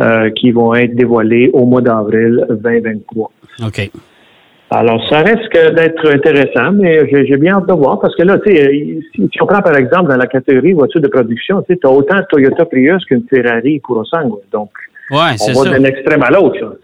euh, 0.02 0.28
qui 0.30 0.50
vont 0.50 0.74
être 0.74 0.94
dévoilés 0.94 1.50
au 1.54 1.64
mois 1.64 1.80
d'avril 1.80 2.46
2023. 2.50 3.32
OK. 3.66 3.90
Alors, 4.74 5.06
ça 5.08 5.18
risque 5.18 5.74
d'être 5.74 6.10
intéressant, 6.10 6.72
mais 6.72 7.06
j'ai 7.26 7.36
bien 7.36 7.56
hâte 7.56 7.68
de 7.68 7.74
voir 7.74 8.00
parce 8.00 8.16
que 8.16 8.22
là, 8.22 8.38
tu 8.38 8.54
sais, 8.54 9.00
si, 9.14 9.42
on 9.42 9.46
prend 9.46 9.60
par 9.60 9.76
exemple 9.76 10.08
dans 10.08 10.16
la 10.16 10.26
catégorie 10.26 10.72
voiture 10.72 11.00
de 11.00 11.08
production, 11.08 11.62
tu 11.68 11.78
as 11.84 11.90
autant 11.90 12.16
Toyota 12.30 12.64
Prius 12.64 13.04
qu'une 13.04 13.24
Ferrari 13.28 13.80
Purosangue. 13.84 14.32
Donc, 14.50 14.70
ouais, 15.10 15.36
on 15.40 15.62
va 15.62 15.70
d'un 15.70 15.84
extrême 15.84 16.22
à 16.22 16.30
l'autre. 16.30 16.78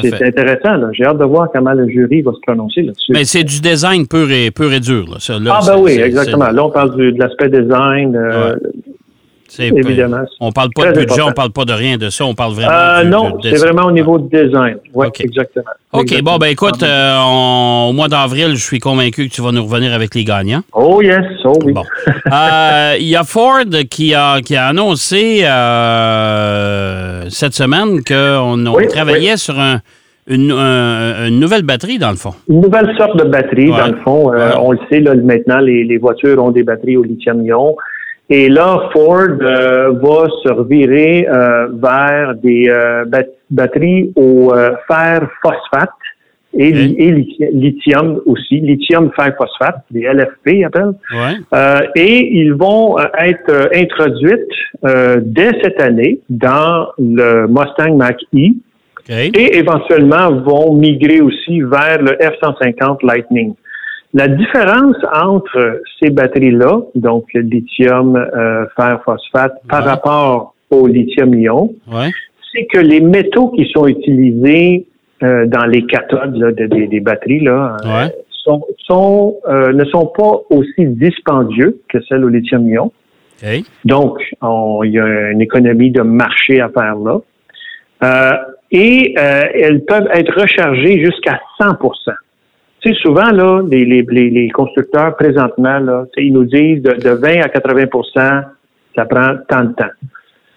c'est 0.00 0.22
intéressant. 0.22 0.92
J'ai 0.92 1.04
hâte 1.04 1.18
de 1.18 1.24
voir 1.24 1.48
comment 1.52 1.72
le 1.72 1.88
jury 1.88 2.22
va 2.22 2.32
se 2.32 2.40
prononcer 2.46 2.82
là-dessus. 2.82 3.12
Mais 3.12 3.24
c'est 3.24 3.44
du 3.44 3.60
design 3.60 4.06
pur 4.06 4.30
et, 4.30 4.52
pur 4.52 4.72
et 4.72 4.80
dur. 4.80 5.04
Là, 5.10 5.18
ah, 5.50 5.60
ben 5.66 5.78
oui, 5.80 5.98
exactement. 6.00 6.50
Là, 6.50 6.64
on 6.64 6.70
parle 6.70 6.96
de 6.96 7.18
l'aspect 7.18 7.48
design. 7.48 8.14
Euh, 8.14 8.54
Évidemment. 9.58 10.24
On 10.40 10.52
parle 10.52 10.70
pas 10.74 10.92
de 10.92 10.98
budget, 11.00 11.22
on 11.22 11.32
parle 11.32 11.50
pas 11.50 11.64
de 11.64 11.72
rien 11.72 11.96
de 11.96 12.10
ça, 12.10 12.24
on 12.24 12.34
parle 12.34 12.54
vraiment 12.54 12.72
euh, 12.72 13.04
Non, 13.04 13.38
c'est 13.42 13.56
vraiment 13.56 13.86
au 13.86 13.92
niveau 13.92 14.18
du 14.18 14.28
design. 14.28 14.76
Oui, 14.92 15.06
exactement. 15.20 15.64
OK, 15.92 16.22
bon, 16.22 16.36
ben 16.38 16.48
écoute, 16.48 16.82
euh, 16.82 17.16
au 17.88 17.92
mois 17.92 18.08
d'avril, 18.08 18.50
je 18.56 18.62
suis 18.62 18.80
convaincu 18.80 19.28
que 19.28 19.34
tu 19.34 19.42
vas 19.42 19.52
nous 19.52 19.64
revenir 19.64 19.92
avec 19.92 20.14
les 20.14 20.24
gagnants. 20.24 20.62
Oh 20.72 21.00
yes, 21.02 21.24
oh 21.44 21.52
oui. 21.64 21.72
Bon. 21.72 21.84
Euh, 22.32 22.96
il 22.98 23.06
y 23.06 23.16
a 23.16 23.22
Ford 23.22 23.64
qui 23.90 24.14
a, 24.14 24.40
qui 24.40 24.56
a 24.56 24.66
annoncé 24.66 25.40
cette 27.28 27.54
semaine 27.54 28.02
qu'on 28.02 28.64
travaillait 28.88 29.36
sur 29.36 29.54
une, 30.26 31.38
nouvelle 31.38 31.62
batterie, 31.62 31.98
dans 31.98 32.10
le 32.10 32.16
fond. 32.16 32.32
Une 32.48 32.62
nouvelle 32.62 32.92
sorte 32.96 33.16
de 33.18 33.24
batterie, 33.24 33.68
dans 33.68 33.86
le 33.86 33.96
fond. 34.02 34.32
On 34.58 34.72
le 34.72 34.78
sait, 34.90 35.00
là, 35.00 35.14
maintenant, 35.14 35.58
les, 35.58 35.84
les, 35.84 35.98
voitures 35.98 36.42
ont 36.42 36.50
des 36.50 36.62
batteries 36.64 36.96
au 36.96 37.04
lithium-ion. 37.04 37.76
Et 38.30 38.48
là, 38.48 38.88
Ford 38.92 39.36
euh, 39.42 39.90
va 39.92 40.28
se 40.42 40.48
revirer 40.50 41.26
euh, 41.28 41.68
vers 41.74 42.34
des 42.36 42.68
euh, 42.68 43.04
batteries 43.50 44.12
au 44.16 44.52
fer 44.88 45.28
phosphate 45.42 45.90
et, 46.56 46.70
lithium 47.52 48.20
aussi, 48.26 48.60
lithium 48.60 49.10
fer 49.14 49.34
phosphate, 49.36 49.80
des 49.90 50.02
LFP 50.02 50.64
appellent. 50.64 50.94
Ouais. 51.12 51.90
et 51.96 52.38
ils 52.38 52.54
vont 52.54 52.96
être 53.18 53.70
introduites 53.74 55.24
dès 55.26 55.50
cette 55.62 55.80
année 55.80 56.20
dans 56.30 56.86
le 56.96 57.48
Mustang 57.48 57.96
Mach-E. 57.96 58.54
Et 59.08 59.58
éventuellement 59.58 60.30
vont 60.30 60.74
migrer 60.74 61.20
aussi 61.20 61.60
vers 61.60 62.00
le 62.00 62.12
F-150 62.20 63.04
Lightning. 63.04 63.54
La 64.14 64.28
différence 64.28 64.96
entre 65.12 65.82
ces 66.00 66.10
batteries-là, 66.10 66.82
donc 66.94 67.26
lithium, 67.34 68.14
euh, 68.14 68.64
fer, 68.76 69.02
phosphate, 69.04 69.54
par 69.68 69.82
rapport 69.84 70.54
au 70.70 70.86
lithium-ion, 70.86 71.74
c'est 72.52 72.66
que 72.66 72.78
les 72.78 73.00
métaux 73.00 73.48
qui 73.48 73.68
sont 73.74 73.88
utilisés 73.88 74.86
euh, 75.24 75.46
dans 75.46 75.64
les 75.64 75.84
cathodes 75.86 76.54
des 76.54 77.00
batteries 77.00 77.40
là, 77.40 77.76
euh, 77.84 78.08
sont, 78.88 79.36
ne 79.48 79.84
sont 79.86 80.06
pas 80.06 80.42
aussi 80.48 80.86
dispendieux 80.86 81.80
que 81.88 81.98
celles 82.08 82.24
au 82.24 82.28
lithium-ion. 82.28 82.92
Donc, 83.84 84.20
il 84.84 84.90
y 84.92 85.00
a 85.00 85.30
une 85.32 85.40
économie 85.40 85.90
de 85.90 86.02
marché 86.02 86.60
à 86.60 86.68
faire 86.68 86.94
là. 86.98 88.46
et 88.70 89.14
elles 89.16 89.84
peuvent 89.84 90.08
être 90.14 90.40
rechargées 90.40 91.04
jusqu'à 91.04 91.40
100 91.58 91.74
tu 92.84 92.92
sais, 92.92 93.00
souvent, 93.00 93.30
là, 93.30 93.62
les, 93.68 93.84
les, 93.84 94.02
les 94.02 94.50
constructeurs, 94.50 95.16
présentement, 95.16 95.78
là, 95.78 96.04
ils 96.18 96.32
nous 96.32 96.44
disent 96.44 96.82
de, 96.82 96.92
de 96.92 97.10
20 97.10 97.40
à 97.40 97.48
80% 97.48 98.44
ça 98.94 99.04
prend 99.06 99.36
tant 99.48 99.64
de 99.64 99.72
temps. 99.72 99.84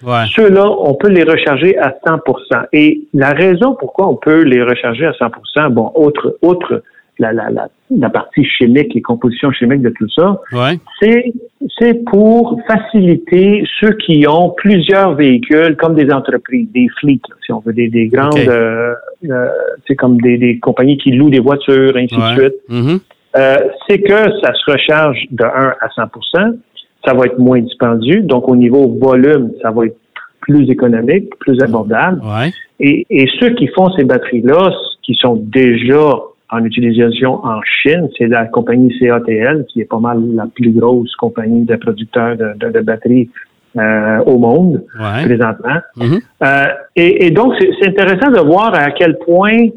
Ouais. 0.03 0.25
Ceux-là, 0.35 0.69
on 0.69 0.93
peut 0.93 1.09
les 1.09 1.23
recharger 1.23 1.77
à 1.79 1.89
100% 2.05 2.67
Et 2.71 3.01
la 3.13 3.31
raison 3.31 3.75
pourquoi 3.79 4.07
on 4.07 4.15
peut 4.15 4.43
les 4.43 4.61
recharger 4.61 5.07
à 5.07 5.11
100% 5.11 5.69
bon, 5.69 5.91
autre, 5.95 6.37
autre 6.41 6.83
la, 7.19 7.33
la, 7.33 7.49
la, 7.49 7.67
la, 7.89 8.09
partie 8.09 8.43
chimique, 8.43 8.93
les 8.93 9.01
compositions 9.01 9.51
chimiques 9.51 9.81
de 9.81 9.89
tout 9.89 10.07
ça, 10.09 10.39
ouais. 10.53 10.79
c'est 11.01 11.33
c'est 11.79 12.05
pour 12.05 12.59
faciliter 12.67 13.63
ceux 13.79 13.93
qui 13.93 14.25
ont 14.27 14.51
plusieurs 14.51 15.15
véhicules, 15.15 15.75
comme 15.77 15.95
des 15.95 16.11
entreprises, 16.11 16.67
des 16.73 16.87
fleets, 16.99 17.21
si 17.45 17.51
on 17.51 17.59
veut, 17.59 17.73
des, 17.73 17.87
des 17.87 18.07
grandes, 18.07 18.33
c'est 18.33 18.49
euh, 18.49 18.93
euh, 19.29 19.95
comme 19.97 20.19
des, 20.21 20.37
des, 20.37 20.59
compagnies 20.59 20.97
qui 20.97 21.11
louent 21.11 21.29
des 21.29 21.39
voitures, 21.39 21.95
ainsi 21.97 22.15
de 22.15 22.39
suite. 22.39 22.55
Mm-hmm. 22.69 22.99
euh, 23.37 23.57
c'est 23.87 23.99
que 23.99 24.31
ça 24.41 24.53
se 24.53 24.71
recharge 24.71 25.25
de 25.31 25.43
1 25.43 25.47
à 25.81 25.87
100% 25.87 26.57
ça 27.05 27.13
va 27.13 27.25
être 27.25 27.39
moins 27.39 27.59
dispendieux. 27.59 28.21
Donc, 28.21 28.49
au 28.49 28.55
niveau 28.55 28.97
volume, 29.01 29.51
ça 29.61 29.71
va 29.71 29.85
être 29.85 29.97
plus 30.41 30.69
économique, 30.69 31.29
plus 31.39 31.61
abordable. 31.61 32.21
Ouais. 32.23 32.51
Et, 32.79 33.05
et 33.09 33.27
ceux 33.39 33.51
qui 33.51 33.67
font 33.67 33.89
ces 33.95 34.03
batteries-là, 34.03 34.71
qui 35.03 35.15
sont 35.15 35.35
déjà 35.35 36.19
en 36.49 36.63
utilisation 36.63 37.45
en 37.45 37.61
Chine, 37.61 38.09
c'est 38.17 38.27
la 38.27 38.45
compagnie 38.45 38.93
CATL, 38.99 39.65
qui 39.67 39.81
est 39.81 39.85
pas 39.85 39.99
mal 39.99 40.21
la 40.33 40.45
plus 40.47 40.71
grosse 40.71 41.13
compagnie 41.15 41.65
de 41.65 41.75
producteurs 41.75 42.37
de, 42.37 42.69
de, 42.69 42.79
batteries 42.79 43.29
euh, 43.77 44.19
au 44.25 44.37
monde 44.37 44.83
présentement. 45.25 45.79
Mm-hmm. 45.97 46.21
euh, 46.43 46.65
et, 46.95 47.25
et, 47.25 47.31
donc, 47.31 47.53
c'est 47.59 47.89
intéressant 47.89 48.31
de 48.31 48.39
voir 48.39 48.73
à 48.73 48.91
quel 48.91 49.17
point 49.19 49.67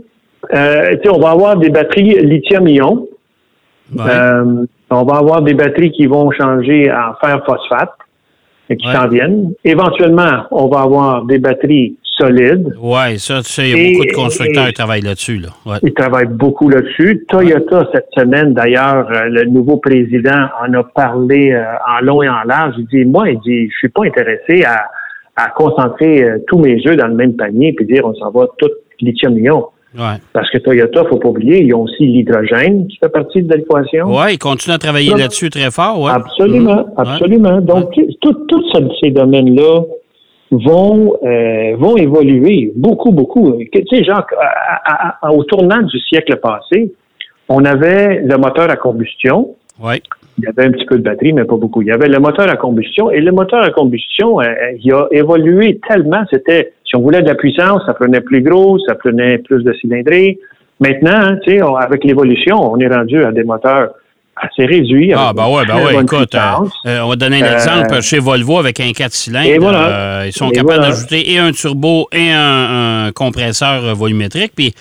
euh, 0.54 0.96
on 1.06 1.18
va 1.18 1.30
avoir 1.30 1.56
des 1.56 1.70
batteries 1.70 2.18
lithium-ion. 2.20 3.06
Euh, 3.98 4.64
on 4.90 5.04
va 5.04 5.16
avoir 5.16 5.42
des 5.42 5.54
batteries 5.54 5.90
qui 5.92 6.06
vont 6.06 6.30
changer 6.30 6.90
en 6.90 7.14
fer-phosphate 7.20 7.92
et 8.68 8.76
qui 8.76 8.86
s'en 8.92 9.08
viennent. 9.08 9.52
Éventuellement, 9.64 10.44
on 10.52 10.68
va 10.68 10.82
avoir 10.82 11.24
des 11.24 11.38
batteries 11.38 11.96
solide. 12.20 12.74
Oui, 12.80 13.18
ça, 13.18 13.42
tu 13.42 13.50
sais, 13.50 13.70
il 13.70 13.70
y 13.70 13.88
a 13.88 13.92
beaucoup 13.92 14.06
de 14.06 14.12
constructeurs 14.12 14.66
qui 14.66 14.72
travaillent 14.74 15.00
là-dessus. 15.00 15.38
Là. 15.38 15.48
Ouais. 15.66 15.78
Ils 15.82 15.94
travaillent 15.94 16.26
beaucoup 16.26 16.68
là-dessus. 16.68 17.24
Toyota, 17.28 17.88
cette 17.92 18.08
semaine, 18.16 18.54
d'ailleurs, 18.54 19.08
euh, 19.10 19.28
le 19.28 19.44
nouveau 19.44 19.78
président 19.78 20.46
en 20.62 20.72
a 20.74 20.84
parlé 20.84 21.52
euh, 21.52 21.64
en 21.88 22.04
long 22.04 22.22
et 22.22 22.28
en 22.28 22.42
large. 22.44 22.74
Il 22.78 22.86
dit, 22.86 23.04
moi, 23.04 23.30
il 23.30 23.38
dit, 23.40 23.68
je 23.70 23.76
suis 23.78 23.88
pas 23.88 24.04
intéressé 24.04 24.64
à, 24.64 24.84
à 25.36 25.48
concentrer 25.50 26.22
euh, 26.22 26.38
tous 26.46 26.58
mes 26.58 26.76
œufs 26.86 26.96
dans 26.96 27.08
le 27.08 27.14
même 27.14 27.34
panier 27.36 27.72
puis 27.72 27.86
dire, 27.86 28.04
on 28.04 28.14
s'en 28.14 28.30
va 28.30 28.46
tout 28.58 28.70
lithium-ion. 29.00 29.66
Ouais. 29.98 30.18
Parce 30.32 30.48
que 30.50 30.58
Toyota, 30.58 31.04
faut 31.08 31.16
pas 31.16 31.30
oublier, 31.30 31.64
ils 31.64 31.74
ont 31.74 31.82
aussi 31.82 32.06
l'hydrogène 32.06 32.86
qui 32.86 32.96
fait 32.98 33.08
partie 33.08 33.42
de 33.42 33.52
l'équation. 33.52 34.06
Oui, 34.06 34.34
ils 34.34 34.38
continuent 34.38 34.74
à 34.74 34.78
travailler 34.78 35.12
là-dessus 35.16 35.50
très 35.50 35.70
fort. 35.72 36.00
Ouais. 36.00 36.12
Absolument, 36.12 36.84
mmh. 36.84 36.92
absolument. 36.96 37.60
Donc, 37.60 37.92
tous 38.20 38.92
ces 39.02 39.10
domaines-là, 39.10 39.80
vont 40.50 41.16
euh, 41.22 41.76
vont 41.76 41.96
évoluer 41.96 42.72
beaucoup, 42.74 43.12
beaucoup. 43.12 43.56
Tu 43.72 43.82
sais, 43.88 44.04
Jacques, 44.04 44.34
au 45.22 45.44
tournant 45.44 45.82
du 45.82 45.98
siècle 46.00 46.36
passé, 46.36 46.92
on 47.48 47.64
avait 47.64 48.20
le 48.20 48.36
moteur 48.36 48.70
à 48.70 48.76
combustion. 48.76 49.54
Oui. 49.82 50.02
Il 50.38 50.44
y 50.44 50.46
avait 50.46 50.64
un 50.64 50.72
petit 50.72 50.86
peu 50.86 50.96
de 50.96 51.02
batterie, 51.02 51.32
mais 51.32 51.44
pas 51.44 51.56
beaucoup. 51.56 51.82
Il 51.82 51.88
y 51.88 51.92
avait 51.92 52.08
le 52.08 52.18
moteur 52.18 52.48
à 52.48 52.56
combustion 52.56 53.10
et 53.10 53.20
le 53.20 53.32
moteur 53.32 53.62
à 53.62 53.70
combustion, 53.70 54.40
euh, 54.40 54.46
il 54.82 54.92
a 54.92 55.06
évolué 55.10 55.80
tellement. 55.88 56.22
C'était, 56.32 56.72
si 56.84 56.96
on 56.96 57.00
voulait 57.00 57.22
de 57.22 57.28
la 57.28 57.34
puissance, 57.34 57.82
ça 57.86 57.94
prenait 57.94 58.20
plus 58.20 58.40
gros, 58.40 58.78
ça 58.80 58.94
prenait 58.94 59.38
plus 59.38 59.62
de 59.62 59.72
cylindrée. 59.74 60.38
Maintenant, 60.80 61.36
tu 61.42 61.58
sais, 61.58 61.60
avec 61.78 62.04
l'évolution, 62.04 62.56
on 62.72 62.78
est 62.78 62.88
rendu 62.88 63.22
à 63.22 63.32
des 63.32 63.44
moteurs 63.44 63.90
assez 64.40 64.66
réduit. 64.66 65.12
Ah, 65.14 65.32
ben 65.34 65.48
ouais, 65.48 65.64
ben 65.66 65.84
ouais, 65.84 66.02
écoute, 66.02 66.34
euh, 66.34 66.38
euh, 66.86 67.00
on 67.02 67.08
va 67.10 67.16
donner 67.16 67.42
un 67.42 67.52
exemple 67.52 67.94
euh, 67.94 68.00
chez 68.00 68.18
Volvo 68.18 68.58
avec 68.58 68.80
un 68.80 68.92
4 68.92 69.12
cylindres. 69.12 69.72
ils 70.26 70.32
sont 70.32 70.50
capables 70.50 70.82
d'ajouter 70.82 71.32
et 71.32 71.38
un 71.38 71.52
turbo 71.52 72.08
et 72.12 72.30
un, 72.32 73.10
compresseur 73.14 73.94
volumétrique. 73.94 74.52
Puis, 74.54 74.74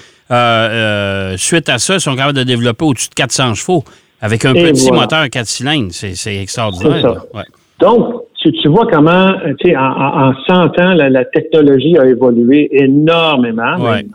suite 1.37 1.69
à 1.69 1.77
ça, 1.77 1.95
ils 1.95 2.01
sont 2.01 2.15
capables 2.15 2.37
de 2.37 2.43
développer 2.43 2.85
au-dessus 2.85 3.09
de 3.09 3.15
400 3.15 3.55
chevaux 3.55 3.83
avec 4.21 4.45
un 4.45 4.53
petit 4.53 4.91
moteur 4.91 5.29
4 5.29 5.45
cylindres. 5.45 5.91
C'est 5.91 6.37
extraordinaire. 6.37 7.23
Ouais. 7.33 7.43
Donc, 7.79 8.23
tu, 8.41 8.51
tu, 8.53 8.67
vois 8.69 8.87
comment, 8.91 9.33
tu 9.59 9.69
sais, 9.69 9.77
en, 9.77 9.81
en, 9.81 10.33
100 10.47 10.79
ans, 10.79 10.93
la, 10.93 11.25
technologie 11.25 11.97
a 11.97 12.05
évolué 12.05 12.69
énormément. 12.71 13.77
Ouais. 13.79 14.05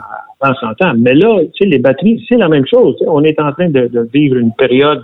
En 0.41 0.55
100 0.55 0.67
ans. 0.85 0.93
Mais 0.99 1.15
là, 1.15 1.41
tu 1.55 1.65
sais, 1.65 1.71
les 1.71 1.79
batteries, 1.79 2.23
c'est 2.29 2.37
la 2.37 2.49
même 2.49 2.67
chose. 2.67 2.97
On 3.07 3.25
est 3.25 3.41
en 3.41 3.53
train 3.53 3.71
de, 3.71 3.87
de 3.87 4.09
vivre 4.13 4.37
une 4.37 4.53
période 4.53 5.01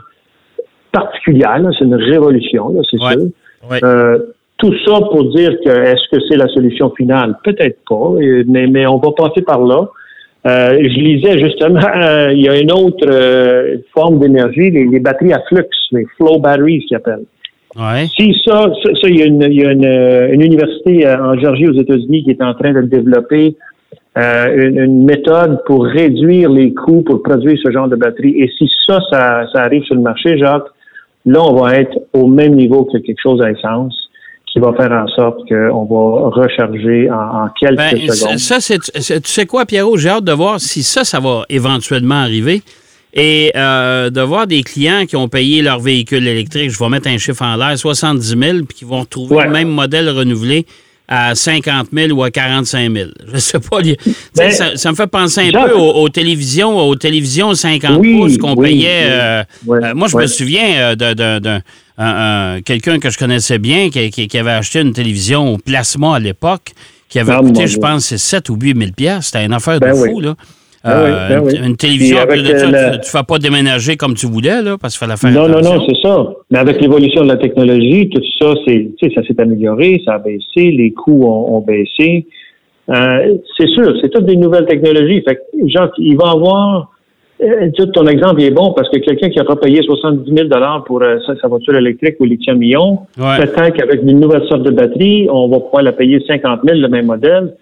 particulière, 0.92 1.60
c'est 1.78 1.84
une 1.84 1.94
révolution, 1.94 2.74
c'est 2.90 2.98
sûr. 2.98 3.26
Euh, 3.82 4.18
tout 4.60 4.74
ça 4.84 5.00
pour 5.10 5.24
dire 5.34 5.52
que 5.64 5.70
est-ce 5.70 6.16
que 6.16 6.22
c'est 6.28 6.36
la 6.36 6.48
solution 6.48 6.90
finale? 6.90 7.36
Peut-être 7.42 7.78
pas, 7.88 8.12
mais, 8.46 8.66
mais 8.66 8.86
on 8.86 8.98
va 8.98 9.10
passer 9.12 9.42
par 9.42 9.60
là. 9.60 9.88
Euh, 10.46 10.78
je 10.82 11.00
lisais 11.00 11.38
justement, 11.38 11.80
euh, 11.96 12.32
il 12.32 12.42
y 12.42 12.48
a 12.48 12.58
une 12.58 12.72
autre 12.72 13.06
euh, 13.06 13.76
forme 13.92 14.18
d'énergie, 14.18 14.70
les, 14.70 14.84
les, 14.84 15.00
batteries 15.00 15.32
à 15.32 15.40
flux, 15.48 15.66
les 15.92 16.06
flow 16.16 16.38
batteries 16.38 16.80
qu'ils 16.80 16.96
appellent. 16.96 17.24
Ouais. 17.76 18.06
Si 18.16 18.34
ça, 18.44 18.72
ça, 18.82 19.08
il 19.08 19.18
y 19.18 19.22
a, 19.22 19.26
une, 19.26 19.42
il 19.42 19.60
y 19.60 19.64
a 19.64 19.70
une, 19.70 20.32
une, 20.34 20.42
université 20.42 21.06
en 21.08 21.38
Géorgie 21.38 21.68
aux 21.68 21.80
États-Unis 21.80 22.24
qui 22.24 22.30
est 22.30 22.42
en 22.42 22.54
train 22.54 22.72
de 22.72 22.82
développer 22.82 23.54
une, 24.16 24.78
une, 24.78 25.04
méthode 25.04 25.60
pour 25.66 25.84
réduire 25.84 26.50
les 26.50 26.74
coûts 26.74 27.02
pour 27.02 27.22
produire 27.22 27.56
ce 27.62 27.70
genre 27.70 27.86
de 27.86 27.94
batterie. 27.94 28.34
Et 28.40 28.50
si 28.58 28.68
ça, 28.86 28.98
ça, 29.12 29.46
ça 29.52 29.62
arrive 29.62 29.84
sur 29.84 29.94
le 29.94 30.00
marché, 30.00 30.36
Jacques, 30.36 30.66
Là, 31.26 31.42
on 31.42 31.54
va 31.60 31.76
être 31.76 31.96
au 32.12 32.26
même 32.26 32.54
niveau 32.54 32.84
que 32.84 32.98
quelque 32.98 33.20
chose 33.22 33.40
à 33.42 33.50
essence 33.50 33.94
qui 34.52 34.58
va 34.58 34.72
faire 34.72 34.90
en 34.90 35.06
sorte 35.08 35.48
qu'on 35.48 35.84
va 35.84 36.28
recharger 36.30 37.08
en, 37.10 37.48
quelques 37.60 37.76
ben, 37.76 38.10
secondes. 38.10 38.38
Ça, 38.38 38.60
c'est, 38.60 38.78
tu 38.78 39.30
sais 39.30 39.46
quoi, 39.46 39.64
Pierrot? 39.64 39.96
J'ai 39.96 40.08
hâte 40.08 40.24
de 40.24 40.32
voir 40.32 40.58
si 40.60 40.82
ça, 40.82 41.04
ça 41.04 41.20
va 41.20 41.44
éventuellement 41.48 42.16
arriver. 42.16 42.62
Et 43.12 43.50
euh, 43.56 44.08
de 44.10 44.20
voir 44.20 44.46
des 44.46 44.62
clients 44.62 45.04
qui 45.04 45.16
ont 45.16 45.28
payé 45.28 45.62
leur 45.62 45.80
véhicule 45.80 46.26
électrique, 46.26 46.70
je 46.70 46.78
vais 46.78 46.88
mettre 46.88 47.08
un 47.08 47.18
chiffre 47.18 47.42
en 47.42 47.56
l'air, 47.56 47.76
70 47.76 48.36
000, 48.38 48.58
puis 48.68 48.78
qui 48.78 48.84
vont 48.84 49.00
retrouver 49.00 49.44
le 49.44 49.50
même 49.50 49.68
modèle 49.68 50.08
renouvelé 50.08 50.64
à 51.10 51.34
50 51.34 51.88
000 51.92 52.12
ou 52.12 52.22
à 52.22 52.30
45 52.30 52.92
000. 52.92 53.10
Je 53.32 53.38
sais 53.38 53.58
pas. 53.58 53.80
Ben, 54.36 54.52
ça, 54.52 54.90
me 54.90 54.96
fait 54.96 55.08
penser 55.08 55.50
un 55.52 55.66
peu 55.66 55.74
aux, 55.74 56.08
télévisions, 56.08 56.78
aux 56.78 56.94
télévisions 56.94 57.52
50 57.52 58.00
pouces 58.00 58.38
qu'on 58.38 58.56
payait. 58.56 59.08
Euh, 59.10 59.42
euh, 59.68 59.94
moi, 59.94 60.06
je 60.06 60.16
me 60.16 60.26
souviens 60.28 60.94
euh, 60.94 60.94
d'un 60.94 62.60
quelqu'un 62.62 62.98
que 62.98 63.10
je 63.10 63.18
connaissais 63.18 63.58
bien 63.58 63.90
qui, 63.90 64.10
qui, 64.10 64.38
avait 64.38 64.52
acheté 64.52 64.80
une 64.80 64.92
télévision 64.92 65.52
au 65.52 65.58
plasma 65.58 66.14
à 66.14 66.18
l'époque, 66.18 66.72
qui 67.08 67.18
avait 67.18 67.32
ah, 67.32 67.40
coûté, 67.40 67.66
je 67.66 67.78
pense, 67.78 68.16
7 68.16 68.48
ou 68.48 68.54
8 68.54 68.94
000 68.98 69.20
C'était 69.20 69.44
une 69.44 69.52
affaire 69.52 69.80
de 69.80 69.86
ben 69.86 69.94
fou, 69.94 70.20
là. 70.20 70.36
Ben 70.82 71.28
ben 71.28 71.42
oui, 71.44 71.52
Une 71.62 71.76
télévision, 71.76 72.16
de 72.24 72.56
ça, 72.56 72.90
tu 72.92 72.98
ne 72.98 73.02
fais 73.04 73.22
pas 73.26 73.38
déménager 73.38 73.96
comme 73.96 74.14
tu 74.14 74.26
voulais, 74.26 74.62
là, 74.62 74.76
parce 74.80 74.96
qu'il 74.96 75.06
fallait 75.06 75.18
faire 75.18 75.30
Non, 75.30 75.46
non, 75.46 75.60
non, 75.60 75.84
c'est 75.86 76.00
ça. 76.00 76.26
Mais 76.50 76.58
avec 76.58 76.80
l'évolution 76.80 77.22
de 77.22 77.28
la 77.28 77.36
technologie, 77.36 78.08
tout 78.08 78.22
ça, 78.38 78.54
c'est, 78.66 78.88
ça 79.14 79.22
s'est 79.22 79.38
amélioré, 79.38 80.00
ça 80.06 80.14
a 80.14 80.18
baissé, 80.18 80.70
les 80.70 80.92
coûts 80.92 81.24
ont, 81.26 81.60
baissé. 81.60 82.26
Euh, 82.88 83.36
c'est 83.58 83.68
sûr, 83.68 83.94
c'est 84.00 84.08
toutes 84.08 84.24
des 84.24 84.36
nouvelles 84.36 84.64
technologies. 84.64 85.22
Fait 85.22 85.36
que, 85.36 85.68
genre, 85.68 85.90
il 85.98 86.16
va 86.16 86.30
avoir... 86.30 86.90
Euh, 87.42 87.70
ton 87.94 88.06
exemple 88.06 88.42
est 88.42 88.50
bon 88.50 88.74
parce 88.74 88.90
que 88.90 88.98
quelqu'un 88.98 89.30
qui 89.30 89.38
a 89.38 89.44
pas 89.44 89.56
payé 89.56 89.82
70 89.82 90.30
000 90.30 90.48
pour 90.84 91.02
euh, 91.02 91.18
sa, 91.40 91.48
voiture 91.48 91.74
électrique 91.74 92.16
ou 92.20 92.24
lithium-ion, 92.24 93.00
peut-être 93.16 93.72
qu'avec 93.74 94.02
une 94.02 94.20
nouvelle 94.20 94.46
sorte 94.46 94.62
de 94.62 94.70
batterie, 94.70 95.26
on 95.30 95.48
va 95.48 95.60
pouvoir 95.60 95.82
la 95.82 95.92
payer 95.92 96.22
50 96.26 96.60
000, 96.64 96.78
le 96.80 96.88
même 96.88 97.06
modèle. 97.06 97.54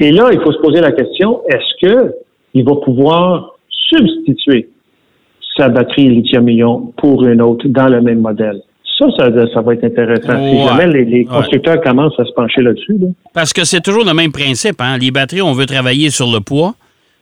Et 0.00 0.10
là, 0.10 0.30
il 0.32 0.40
faut 0.40 0.52
se 0.52 0.58
poser 0.58 0.80
la 0.80 0.92
question, 0.92 1.42
est-ce 1.48 1.86
que 1.86 2.14
il 2.54 2.64
va 2.64 2.76
pouvoir 2.76 3.56
substituer 3.68 4.68
sa 5.56 5.68
batterie 5.68 6.08
lithium-ion 6.08 6.92
pour 6.96 7.24
une 7.24 7.42
autre 7.42 7.66
dans 7.68 7.88
le 7.88 8.00
même 8.00 8.20
modèle. 8.20 8.60
Ça, 8.98 9.06
ça, 9.16 9.60
va 9.60 9.74
être 9.74 9.84
intéressant. 9.84 10.38
Si 10.38 10.64
jamais 10.64 11.04
les, 11.04 11.24
constructeurs 11.24 11.80
commencent 11.80 12.18
à 12.18 12.24
se 12.24 12.32
pencher 12.32 12.62
là-dessus. 12.62 12.96
Parce 13.32 13.52
que 13.52 13.64
c'est 13.64 13.80
toujours 13.80 14.04
le 14.04 14.14
même 14.14 14.30
principe. 14.30 14.80
Hein? 14.80 14.98
Les 14.98 15.10
batteries, 15.10 15.42
on 15.42 15.52
veut 15.52 15.66
travailler 15.66 16.10
sur 16.10 16.30
le 16.30 16.38
poids, 16.38 16.74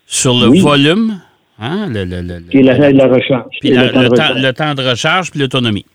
sur 0.07 0.35
le 0.35 0.59
volume. 0.61 1.19
Hein? 1.59 1.89
Le, 1.89 2.49
puis 2.51 2.63
la, 2.63 2.93
la 2.93 3.07
recharge. 3.07 3.55
Puis 3.61 3.71
le, 3.71 4.51
temps, 4.53 4.75
de 4.75 4.89
recharge, 4.89 5.31
puis 5.31 5.41
l'autonomie. 5.41 5.87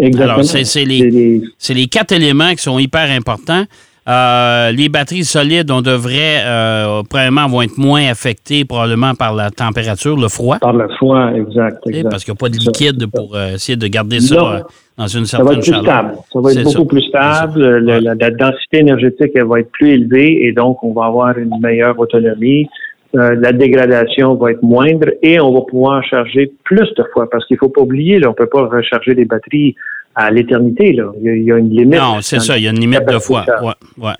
Exactement. 0.00 0.34
Alors, 0.34 0.44
c'est 0.44 0.84
les, 0.84 1.42
les, 1.68 1.86
quatre 1.86 2.12
éléments 2.12 2.52
qui 2.52 2.62
sont 2.62 2.78
hyper 2.78 3.10
importants. 3.10 3.64
Euh, 4.06 4.70
les 4.72 4.90
batteries 4.90 5.24
solides, 5.24 5.70
on 5.70 5.80
devrait, 5.80 6.42
euh, 6.44 7.02
premièrement, 7.08 7.48
vont 7.48 7.62
être 7.62 7.78
moins 7.78 8.06
affectées 8.10 8.66
probablement 8.66 9.14
par 9.14 9.34
la 9.34 9.50
température, 9.50 10.16
le 10.16 10.28
froid. 10.28 10.58
Par 10.58 10.74
le 10.74 10.88
froid, 10.98 11.30
exact. 11.32 11.78
Parce 12.10 12.24
qu'il 12.24 12.32
n'y 12.32 12.36
a 12.36 12.40
pas 12.40 12.48
de 12.50 12.58
liquide 12.58 13.06
pour 13.10 13.34
euh, 13.34 13.54
essayer 13.54 13.76
de 13.76 13.86
garder 13.86 14.20
ça 14.20 14.34
euh, 14.34 14.60
dans 14.98 15.06
une 15.06 15.24
certaine 15.24 15.62
chaleur. 15.62 15.84
Ça 15.84 15.90
va 15.90 16.02
être 16.02 16.12
plus 16.12 16.12
stable. 16.12 16.14
Ça 16.32 16.40
va 16.40 16.52
être 16.52 16.64
beaucoup 16.64 16.84
plus 16.84 17.02
stable. 17.02 17.78
La, 17.78 18.30
densité 18.30 18.78
énergétique, 18.80 19.30
elle 19.34 19.46
va 19.46 19.60
être 19.60 19.70
plus 19.70 19.92
élevée 19.92 20.46
et 20.46 20.52
donc 20.52 20.84
on 20.84 20.92
va 20.92 21.06
avoir 21.06 21.38
une 21.38 21.58
meilleure 21.62 21.98
autonomie. 21.98 22.68
la 23.14 23.52
dégradation 23.52 24.34
va 24.34 24.50
être 24.50 24.62
moindre 24.62 25.08
et 25.22 25.40
on 25.40 25.54
va 25.54 25.62
pouvoir 25.62 26.04
charger 26.04 26.52
plus 26.64 26.92
de 26.98 27.04
fois 27.14 27.30
parce 27.30 27.46
qu'il 27.46 27.54
ne 27.54 27.60
faut 27.60 27.70
pas 27.70 27.80
oublier, 27.80 28.18
là, 28.18 28.26
on 28.26 28.32
ne 28.32 28.36
peut 28.36 28.48
pas 28.48 28.66
recharger 28.66 29.14
les 29.14 29.24
batteries 29.24 29.76
à 30.14 30.30
l'éternité. 30.30 30.92
Là. 30.92 31.10
Il, 31.22 31.44
y 31.44 31.52
a, 31.52 31.58
une 31.58 31.70
limite. 31.70 31.98
Non, 31.98 32.18
c'est 32.20 32.40
ça, 32.40 32.56
il 32.58 32.64
y 32.64 32.68
a 32.68 32.70
une 32.70 32.80
limite 32.80 33.06
de 33.06 33.18
fois. 33.18 33.44
Ouais, 33.96 34.12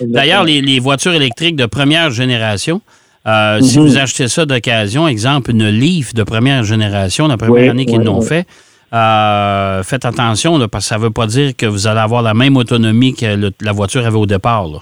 D'ailleurs, 0.00 0.44
les, 0.44 0.78
voitures 0.80 1.14
électriques 1.14 1.56
de 1.56 1.66
première 1.66 2.10
génération, 2.10 2.80
euh, 3.26 3.60
si 3.60 3.78
mhm. 3.78 3.86
vous 3.86 3.98
achetez 3.98 4.28
ça 4.28 4.46
d'occasion, 4.46 5.08
exemple, 5.08 5.50
une 5.50 5.68
Leaf 5.68 6.14
de 6.14 6.22
première 6.22 6.64
génération, 6.64 7.26
la 7.26 7.36
première 7.36 7.70
année 7.70 7.86
qu'ils 7.86 8.02
l'ont 8.02 8.20
fait, 8.20 8.46
euh, 8.92 9.82
faites 9.82 10.04
attention, 10.04 10.58
parce 10.68 10.84
que 10.84 10.88
ça 10.88 10.96
ne 10.96 11.02
veut 11.02 11.10
pas 11.10 11.26
dire 11.26 11.56
que 11.56 11.66
vous 11.66 11.86
allez 11.86 12.00
avoir 12.00 12.22
la 12.22 12.34
même 12.34 12.56
autonomie 12.56 13.14
que 13.14 13.50
la 13.60 13.72
voiture 13.72 14.06
avait 14.06 14.16
au 14.16 14.26
départ. 14.26 14.68
Là. 14.68 14.78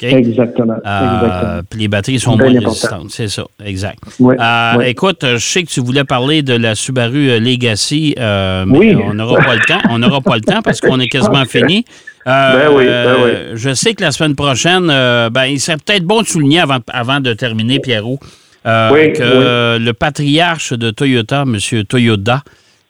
Exactement. 0.00 0.76
Euh, 0.86 1.62
puis 1.68 1.80
les 1.80 1.88
batteries 1.88 2.20
sont 2.20 2.36
moins 2.36 2.52
résistantes. 2.52 3.10
C'est 3.10 3.28
ça, 3.28 3.44
exact. 3.64 3.98
Euh, 4.20 4.80
écoute, 4.80 5.20
je 5.22 5.38
sais 5.38 5.62
que 5.62 5.68
tu 5.68 5.80
voulais 5.80 6.04
parler 6.04 6.42
de 6.42 6.54
la 6.54 6.74
Subaru 6.74 7.30
euh, 7.30 7.40
Legacy, 7.40 8.14
mais 8.16 8.94
on 8.94 9.14
n'aura 9.14 9.38
pas 9.42 9.54
le 9.54 9.60
temps. 9.66 9.80
On 9.90 9.98
n'aura 9.98 10.20
pas 10.20 10.36
le 10.36 10.42
temps 10.42 10.62
parce 10.62 10.80
qu'on 10.80 11.00
est 11.00 11.08
quasiment 11.08 11.44
fini. 11.44 11.84
Ben 12.26 12.68
oui, 12.72 12.84
ben 12.86 13.16
oui. 13.24 13.30
Je 13.54 13.74
sais 13.74 13.94
que 13.94 14.02
la 14.02 14.12
semaine 14.12 14.34
prochaine, 14.34 14.86
ben, 14.86 15.44
il 15.46 15.58
serait 15.58 15.78
peut-être 15.78 16.04
bon 16.04 16.22
de 16.22 16.26
souligner 16.26 16.60
avant, 16.60 16.78
avant 16.88 17.20
de 17.20 17.32
terminer, 17.32 17.80
Pierrot, 17.80 18.18
que 18.64 19.78
le 19.78 19.92
patriarche 19.92 20.72
de 20.72 20.90
Toyota, 20.90 21.42
M. 21.42 21.56
Toyota, 21.84 22.42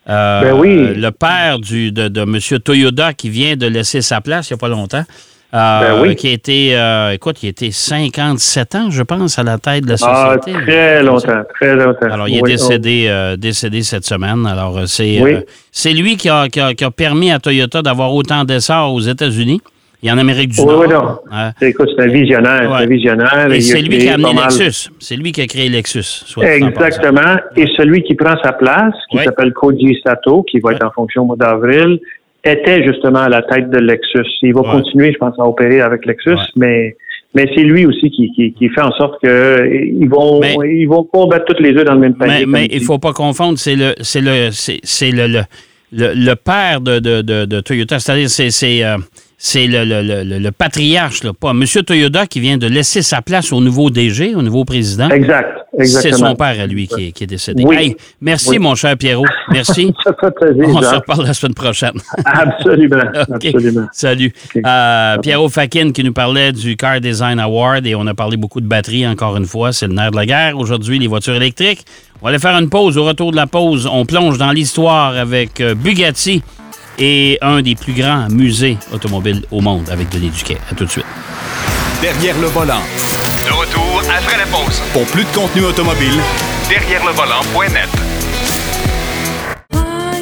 ben 0.05 0.61
le 0.61 1.09
père 1.11 1.59
du, 1.59 1.91
de, 1.91 2.09
de 2.09 2.21
M. 2.21 2.59
Toyota 2.59 3.13
qui 3.13 3.29
vient 3.29 3.55
de 3.55 3.67
laisser 3.67 4.01
sa 4.01 4.19
place 4.19 4.49
il 4.49 4.53
n'y 4.53 4.55
a 4.55 4.59
pas 4.59 4.67
longtemps, 4.67 5.05
euh, 5.53 6.01
ben 6.01 6.15
qui 6.15 6.29
a 6.29 6.31
été, 6.31 6.77
euh, 6.77 7.11
écoute, 7.11 7.43
il 7.43 7.47
a 7.47 7.49
été 7.49 7.71
57 7.71 8.75
ans, 8.75 8.89
je 8.89 9.03
pense, 9.03 9.37
à 9.37 9.43
la 9.43 9.57
tête 9.57 9.83
de 9.83 9.89
la 9.89 9.95
ah, 10.01 10.37
société. 10.39 10.57
Ah, 10.57 10.61
très 10.61 11.03
longtemps, 11.03 11.43
très 11.55 11.75
longtemps. 11.75 12.09
Alors, 12.09 12.29
il 12.29 12.37
est 12.37 12.41
décédé, 12.41 13.07
euh, 13.09 13.35
décédé 13.35 13.81
cette 13.83 14.05
semaine. 14.05 14.45
Alors, 14.45 14.87
c'est 14.87 15.45
c'est 15.71 15.93
lui 15.93 16.15
qui 16.15 16.29
a, 16.29 16.47
qui, 16.47 16.59
a, 16.59 16.91
permis 16.91 17.31
à 17.31 17.39
Toyota 17.39 17.81
d'avoir 17.81 18.13
autant 18.13 18.45
d'essors 18.45 18.93
aux 18.93 19.01
États-Unis 19.01 19.61
et 20.03 20.11
en 20.11 20.17
Amérique 20.17 20.51
du 20.51 20.65
Nord. 20.65 20.79
Oui, 20.79 20.87
non. 20.87 21.19
Hein? 21.31 21.51
Écoute, 21.61 21.89
c'est 21.95 22.03
un 22.03 22.07
visionnaire. 22.07 22.73
un 22.73 22.85
visionnaire 22.85 23.51
et 23.51 23.61
c'est 23.61 23.81
lui 23.81 23.97
qui 23.97 24.07
a 24.07 24.13
amené 24.13 24.33
Lexus. 24.33 24.89
C'est 24.99 25.15
lui 25.15 25.31
qui 25.31 25.41
a 25.41 25.47
créé 25.47 25.69
Lexus. 25.69 26.23
Exactement. 26.41 27.35
Et 27.57 27.67
celui 27.77 28.03
qui 28.03 28.15
prend 28.15 28.35
sa 28.41 28.53
place, 28.53 28.95
qui 29.09 29.17
s'appelle 29.17 29.51
Koji 29.53 29.99
Sato, 30.05 30.43
qui 30.43 30.59
va 30.59 30.71
être 30.71 30.85
en 30.85 30.91
fonction 30.91 31.23
au 31.23 31.25
mois 31.25 31.35
d'avril, 31.35 31.99
était 32.43 32.83
justement 32.83 33.19
à 33.19 33.29
la 33.29 33.41
tête 33.43 33.69
de 33.69 33.77
Lexus. 33.77 34.27
Il 34.41 34.53
va 34.53 34.61
continuer, 34.61 35.11
je 35.13 35.17
pense, 35.17 35.37
à 35.39 35.43
opérer 35.43 35.81
avec 35.81 36.05
Lexus, 36.05 36.39
mais 36.55 36.95
mais 37.33 37.45
c'est 37.55 37.63
lui 37.63 37.85
aussi 37.85 38.11
qui, 38.11 38.53
qui, 38.53 38.69
fait 38.69 38.81
en 38.81 38.91
sorte 38.91 39.21
que 39.23 39.65
ils 39.73 40.09
vont 40.09 40.41
ils 40.63 40.85
vont 40.85 41.03
combattre 41.03 41.45
toutes 41.45 41.61
les 41.61 41.71
œufs 41.77 41.85
dans 41.85 41.93
le 41.93 41.99
même 41.99 42.15
panier. 42.15 42.45
Mais, 42.45 42.61
mais 42.61 42.69
il 42.71 42.83
faut 42.83 42.99
pas 42.99 43.13
confondre, 43.13 43.57
c'est 43.57 43.75
le 43.75 43.93
c'est 44.01 44.21
le 44.21 44.49
c'est 44.51 45.11
le, 45.11 45.27
le, 45.27 45.43
le, 45.91 46.33
père 46.35 46.81
de, 46.81 46.99
de, 46.99 47.21
de, 47.21 47.59
Toyota, 47.61 47.99
c'est-à-dire 47.99 48.29
c'est 48.29 48.83
euh, 48.83 48.97
c'est 49.43 49.65
le, 49.65 49.83
le, 49.83 50.37
le, 50.37 50.51
patriarche, 50.51 51.23
là, 51.23 51.31
pas 51.33 51.49
M. 51.49 51.65
Toyoda 51.65 52.27
qui 52.27 52.39
vient 52.39 52.59
de 52.59 52.67
laisser 52.67 53.01
sa 53.01 53.23
place 53.23 53.51
au 53.51 53.59
nouveau 53.59 53.89
DG, 53.89 54.35
au 54.35 54.43
nouveau 54.43 54.65
président. 54.65 55.09
Exact. 55.09 55.65
C'est 55.83 56.11
son 56.11 56.35
père 56.35 56.59
à 56.59 56.67
lui 56.67 56.87
qui 56.87 57.07
est, 57.07 57.11
qui 57.11 57.23
est 57.23 57.27
décédé. 57.27 57.63
Oui. 57.65 57.95
merci, 58.21 58.59
mon 58.59 58.75
cher 58.75 58.95
Pierrot. 58.97 59.25
Merci. 59.51 59.95
Ça 60.03 60.11
fait 60.21 60.29
plaisir, 60.35 60.65
On 60.67 60.79
se 60.79 60.93
reparle 60.93 61.25
la 61.25 61.33
semaine 61.33 61.55
prochaine. 61.55 61.93
Absolument. 62.25 63.01
Absolument. 63.33 63.87
Salut. 63.91 64.31
Euh, 64.63 65.17
Pierrot 65.17 65.49
Fakin 65.49 65.91
qui 65.91 66.03
nous 66.03 66.13
parlait 66.13 66.51
du 66.51 66.77
Car 66.77 67.01
Design 67.01 67.39
Award 67.39 67.87
et 67.87 67.95
on 67.95 68.05
a 68.05 68.13
parlé 68.13 68.37
beaucoup 68.37 68.61
de 68.61 68.67
batterie 68.67 69.07
encore 69.07 69.37
une 69.37 69.47
fois. 69.47 69.73
C'est 69.73 69.87
le 69.87 69.93
nerf 69.93 70.11
de 70.11 70.17
la 70.17 70.27
guerre. 70.27 70.55
Aujourd'hui, 70.59 70.99
les 70.99 71.07
voitures 71.07 71.33
électriques. 71.35 71.83
On 72.21 72.25
va 72.25 72.29
aller 72.29 72.39
faire 72.39 72.55
une 72.59 72.69
pause. 72.69 72.95
Au 72.95 73.05
retour 73.05 73.31
de 73.31 73.37
la 73.37 73.47
pause, 73.47 73.89
on 73.91 74.05
plonge 74.05 74.37
dans 74.37 74.51
l'histoire 74.51 75.17
avec 75.17 75.61
euh, 75.61 75.73
Bugatti 75.73 76.43
et 76.97 77.37
un 77.41 77.61
des 77.61 77.75
plus 77.75 77.93
grands 77.93 78.27
musées 78.29 78.77
automobiles 78.93 79.43
au 79.51 79.61
monde 79.61 79.89
avec 79.89 80.09
Denis 80.09 80.29
Duquet. 80.29 80.57
À 80.69 80.75
tout 80.75 80.85
de 80.85 80.89
suite. 80.89 81.05
Derrière 82.01 82.37
le 82.39 82.47
volant. 82.47 82.81
De 83.45 83.51
retour 83.51 84.01
après 84.09 84.37
la 84.37 84.45
pause. 84.45 84.81
Pour 84.93 85.05
plus 85.05 85.23
de 85.23 85.29
contenu 85.35 85.63
automobile, 85.63 86.19
derrière 86.69 87.05
le 87.05 87.11
volant.net. 87.11 87.89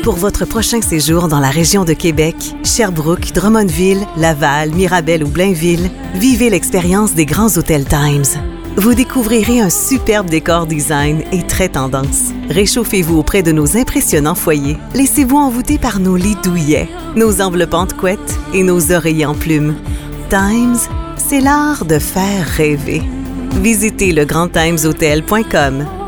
Pour 0.03 0.15
votre 0.15 0.45
prochain 0.45 0.81
séjour 0.81 1.27
dans 1.27 1.39
la 1.39 1.49
région 1.49 1.83
de 1.83 1.93
Québec, 1.93 2.35
Sherbrooke, 2.63 3.33
Drummondville, 3.33 4.07
Laval, 4.17 4.71
Mirabel 4.71 5.23
ou 5.23 5.27
Blainville, 5.27 5.91
vivez 6.15 6.49
l'expérience 6.49 7.13
des 7.13 7.25
grands 7.25 7.57
hôtels 7.57 7.85
Times. 7.85 8.58
Vous 8.79 8.95
découvrirez 8.95 9.59
un 9.59 9.69
superbe 9.69 10.29
décor 10.29 10.65
design 10.65 11.21
et 11.33 11.45
très 11.45 11.67
tendance. 11.67 12.31
Réchauffez-vous 12.49 13.17
auprès 13.17 13.43
de 13.43 13.51
nos 13.51 13.75
impressionnants 13.75 14.35
foyers. 14.35 14.77
Laissez-vous 14.93 15.35
envoûter 15.35 15.77
par 15.77 15.99
nos 15.99 16.15
lits 16.15 16.37
douillets, 16.41 16.87
nos 17.13 17.41
enveloppantes 17.41 17.93
couettes 17.97 18.39
et 18.53 18.63
nos 18.63 18.93
oreillers 18.93 19.25
en 19.25 19.35
plumes. 19.35 19.75
Times, 20.29 20.77
c'est 21.17 21.41
l'art 21.41 21.83
de 21.83 21.99
faire 21.99 22.47
rêver. 22.47 23.01
Visitez 23.61 24.13
legrandtimeshotel.com. 24.13 25.98